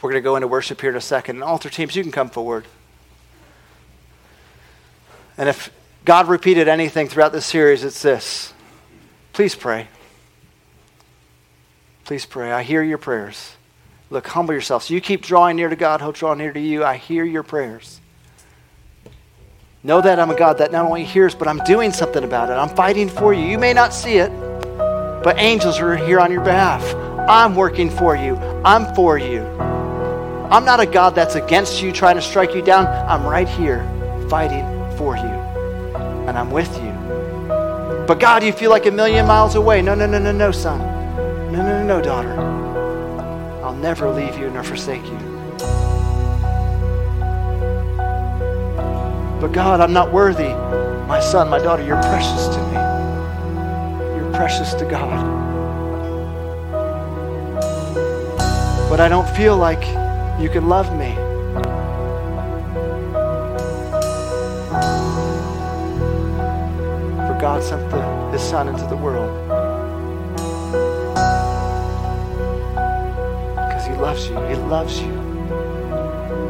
[0.04, 1.38] we're going to go into worship here in a second.
[1.38, 2.66] And altar teams, you can come forward.
[5.38, 5.72] And if
[6.04, 8.54] God repeated anything throughout this series, it's this.
[9.32, 9.88] Please pray.
[12.04, 12.51] Please pray.
[12.51, 13.56] I hear your prayers.
[14.10, 14.84] Look, humble yourself.
[14.84, 16.84] So you keep drawing near to God, He'll draw near to you.
[16.84, 18.01] I hear your prayers.
[19.84, 22.54] Know that I'm a God that not only hears, but I'm doing something about it.
[22.54, 23.45] I'm fighting for you.
[23.45, 24.30] You may not see it,
[25.24, 26.93] but angels are here on your behalf.
[27.30, 28.36] I'm working for you.
[28.66, 29.72] I'm for you.
[30.54, 32.86] I'm not a God that's against you, trying to strike you down.
[32.86, 33.80] I'm right here
[34.30, 34.64] fighting
[34.97, 35.24] for you.
[36.28, 36.91] And I'm with you.
[38.06, 39.82] But God, you feel like a million miles away.
[39.82, 40.78] No, no, no, no, no, son.
[41.51, 42.39] No, no, no, no, daughter.
[43.64, 45.18] I'll never leave you nor forsake you.
[49.41, 50.54] But God, I'm not worthy.
[51.08, 52.74] My son, my daughter, you're precious to me.
[54.18, 55.20] You're precious to God.
[58.88, 60.03] But I don't feel like
[60.43, 61.15] you can love me.
[67.27, 69.31] For God sent the, His Son into the world.
[73.55, 74.37] Because He loves you.
[74.41, 75.13] He loves you.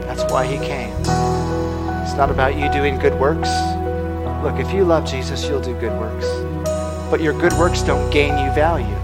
[0.07, 0.95] That's why He came.
[2.01, 3.49] It's not about you doing good works.
[4.41, 6.25] Look, if you love Jesus, you'll do good works.
[7.11, 8.95] But your good works don't gain you value.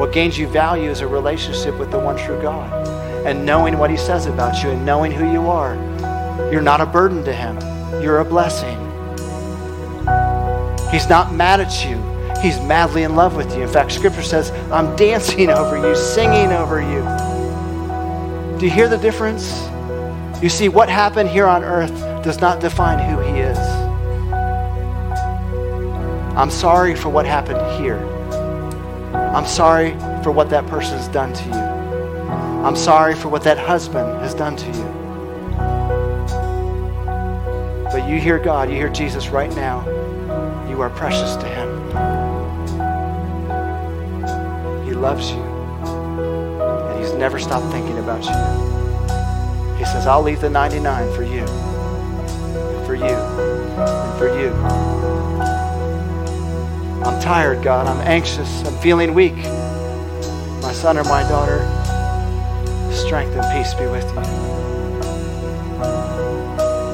[0.00, 2.97] What gains you value is a relationship with the one true God
[3.28, 5.74] and knowing what He says about you and knowing who you are.
[6.50, 7.58] You're not a burden to Him,
[8.02, 8.76] you're a blessing.
[10.90, 11.96] He's not mad at you,
[12.40, 13.62] He's madly in love with you.
[13.62, 17.02] In fact, Scripture says, I'm dancing over you, singing over you.
[18.58, 19.68] Do you hear the difference?
[20.42, 23.58] You see, what happened here on earth does not define who he is.
[26.36, 27.98] I'm sorry for what happened here.
[29.34, 29.90] I'm sorry
[30.22, 31.67] for what that person has done to you.
[32.64, 34.84] I'm sorry for what that husband has done to you.
[37.90, 39.86] But you hear God, you hear Jesus right now.
[40.68, 41.68] You are precious to him.
[44.84, 45.40] He loves you.
[45.40, 49.78] And he's never stopped thinking about you.
[49.78, 51.46] He says, I'll leave the 99 for you,
[52.84, 54.52] for you, and for you.
[57.04, 57.86] I'm tired, God.
[57.86, 58.64] I'm anxious.
[58.66, 59.36] I'm feeling weak.
[60.60, 61.77] My son or my daughter,
[63.08, 64.20] strength and peace be with you.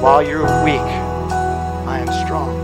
[0.01, 2.55] While you're weak, I am strong.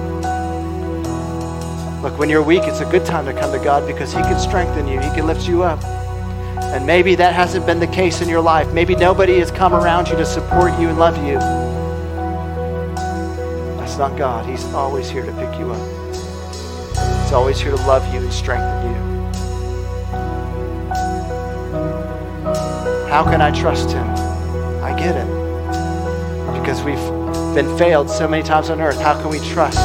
[2.01, 4.39] Look, when you're weak, it's a good time to come to God because He can
[4.39, 5.83] strengthen you, He can lift you up.
[5.83, 8.71] And maybe that hasn't been the case in your life.
[8.71, 11.37] Maybe nobody has come around you to support you and love you.
[13.75, 14.45] That's not God.
[14.49, 16.15] He's always here to pick you up.
[17.21, 19.10] He's always here to love you and strengthen you.
[23.11, 24.07] How can I trust Him?
[24.83, 25.27] I get it.
[26.59, 26.95] Because we've
[27.53, 28.99] been failed so many times on earth.
[28.99, 29.77] How can we trust?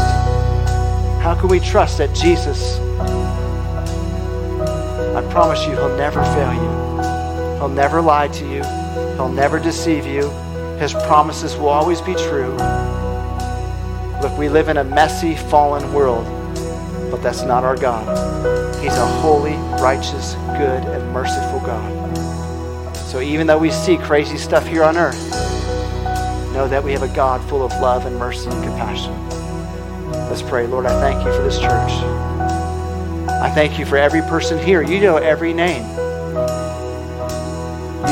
[1.22, 2.78] How can we trust that Jesus
[5.16, 7.56] I promise you, He'll never fail you.
[7.56, 8.62] He'll never lie to you.
[9.14, 10.28] He'll never deceive you.
[10.78, 12.54] His promises will always be true.
[14.20, 16.26] Look, we live in a messy, fallen world,
[17.10, 18.06] but that's not our God.
[18.82, 21.95] He's a holy, righteous, good, and merciful God.
[23.16, 25.30] So even though we see crazy stuff here on earth,
[26.52, 29.10] know that we have a God full of love and mercy and compassion.
[30.28, 30.66] Let's pray.
[30.66, 31.92] Lord, I thank you for this church.
[33.30, 34.82] I thank you for every person here.
[34.82, 35.84] You know every name.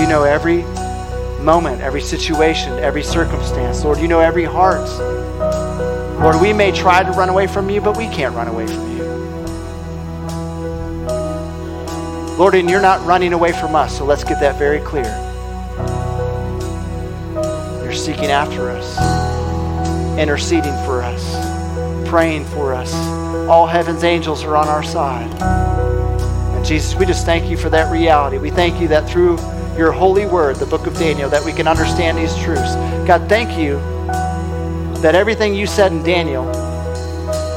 [0.00, 0.62] You know every
[1.44, 3.84] moment, every situation, every circumstance.
[3.84, 4.88] Lord, you know every heart.
[6.18, 8.96] Lord, we may try to run away from you, but we can't run away from
[8.96, 9.03] you.
[12.36, 15.04] Lord, and you're not running away from us, so let's get that very clear.
[17.84, 22.92] You're seeking after us, interceding for us, praying for us.
[23.48, 25.30] All heaven's angels are on our side.
[26.56, 28.38] And Jesus, we just thank you for that reality.
[28.38, 29.38] We thank you that through
[29.78, 32.74] your holy word, the book of Daniel, that we can understand these truths.
[33.06, 33.78] God, thank you
[35.02, 36.48] that everything you said in Daniel,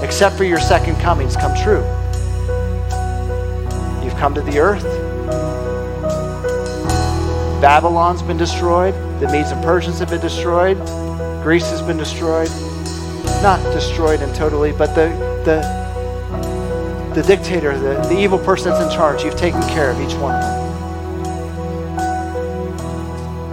[0.04, 1.84] except for your second comings, come true.
[4.18, 4.84] Come to the earth.
[7.62, 8.94] Babylon's been destroyed.
[9.20, 10.78] The Medes and Persians have been destroyed.
[11.44, 12.50] Greece has been destroyed.
[13.44, 15.10] Not destroyed and totally, but the,
[15.46, 15.62] the,
[17.14, 20.36] the dictator, the, the evil person that's in charge, you've taken care of each one
[20.36, 20.58] of them.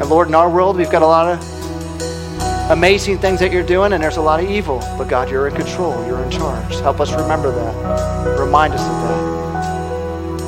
[0.01, 3.93] And Lord, in our world, we've got a lot of amazing things that you're doing,
[3.93, 4.79] and there's a lot of evil.
[4.97, 6.07] But God, you're in control.
[6.07, 6.75] You're in charge.
[6.77, 8.39] Help us remember that.
[8.39, 9.34] Remind us of that.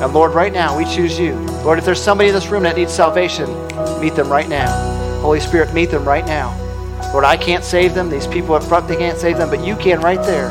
[0.01, 1.33] And Lord, right now, we choose you.
[1.63, 3.49] Lord, if there's somebody in this room that needs salvation,
[3.99, 4.69] meet them right now.
[5.21, 6.55] Holy Spirit, meet them right now.
[7.11, 8.09] Lord, I can't save them.
[8.09, 10.49] These people up front, they can't save them, but you can right there.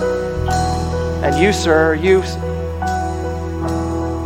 [1.22, 2.22] And you, sir, you,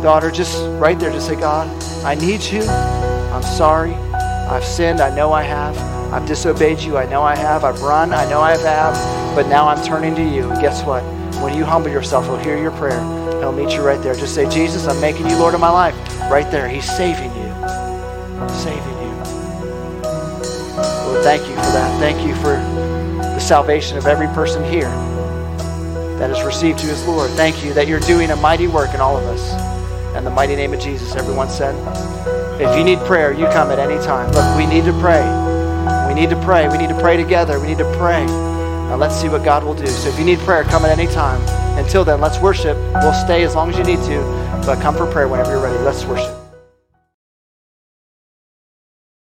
[0.01, 1.67] daughter, just right there, just say, God,
[2.03, 2.63] I need you.
[2.63, 3.93] I'm sorry.
[3.93, 5.01] I've sinned.
[5.01, 5.77] I know I have.
[6.11, 6.97] I've disobeyed you.
[6.97, 7.63] I know I have.
[7.63, 8.11] I've run.
[8.11, 9.35] I know I have.
[9.35, 10.49] But now I'm turning to you.
[10.49, 11.03] And guess what?
[11.41, 13.20] When you humble yourself, he'll hear your prayer.
[13.41, 14.13] He'll meet you right there.
[14.13, 15.95] Just say, Jesus, I'm making you Lord of my life.
[16.29, 16.69] Right there.
[16.69, 17.49] He's saving you.
[18.49, 19.11] Saving you.
[21.07, 21.99] Lord, thank you for that.
[21.99, 22.57] Thank you for
[23.17, 24.91] the salvation of every person here
[26.19, 27.31] that has received you as Lord.
[27.31, 30.15] Thank you that you're doing a mighty work in all of us.
[30.15, 31.73] In the mighty name of Jesus, everyone said.
[32.61, 34.31] If you need prayer, you come at any time.
[34.33, 35.25] Look, we need to pray.
[36.07, 36.69] We need to pray.
[36.69, 37.59] We need to pray together.
[37.59, 38.23] We need to pray.
[38.23, 39.87] Now let's see what God will do.
[39.87, 41.41] So if you need prayer, come at any time.
[41.77, 42.77] Until then, let's worship.
[42.95, 44.21] We'll stay as long as you need to,
[44.65, 45.77] but come for prayer whenever you're ready.
[45.79, 46.40] Let's worship.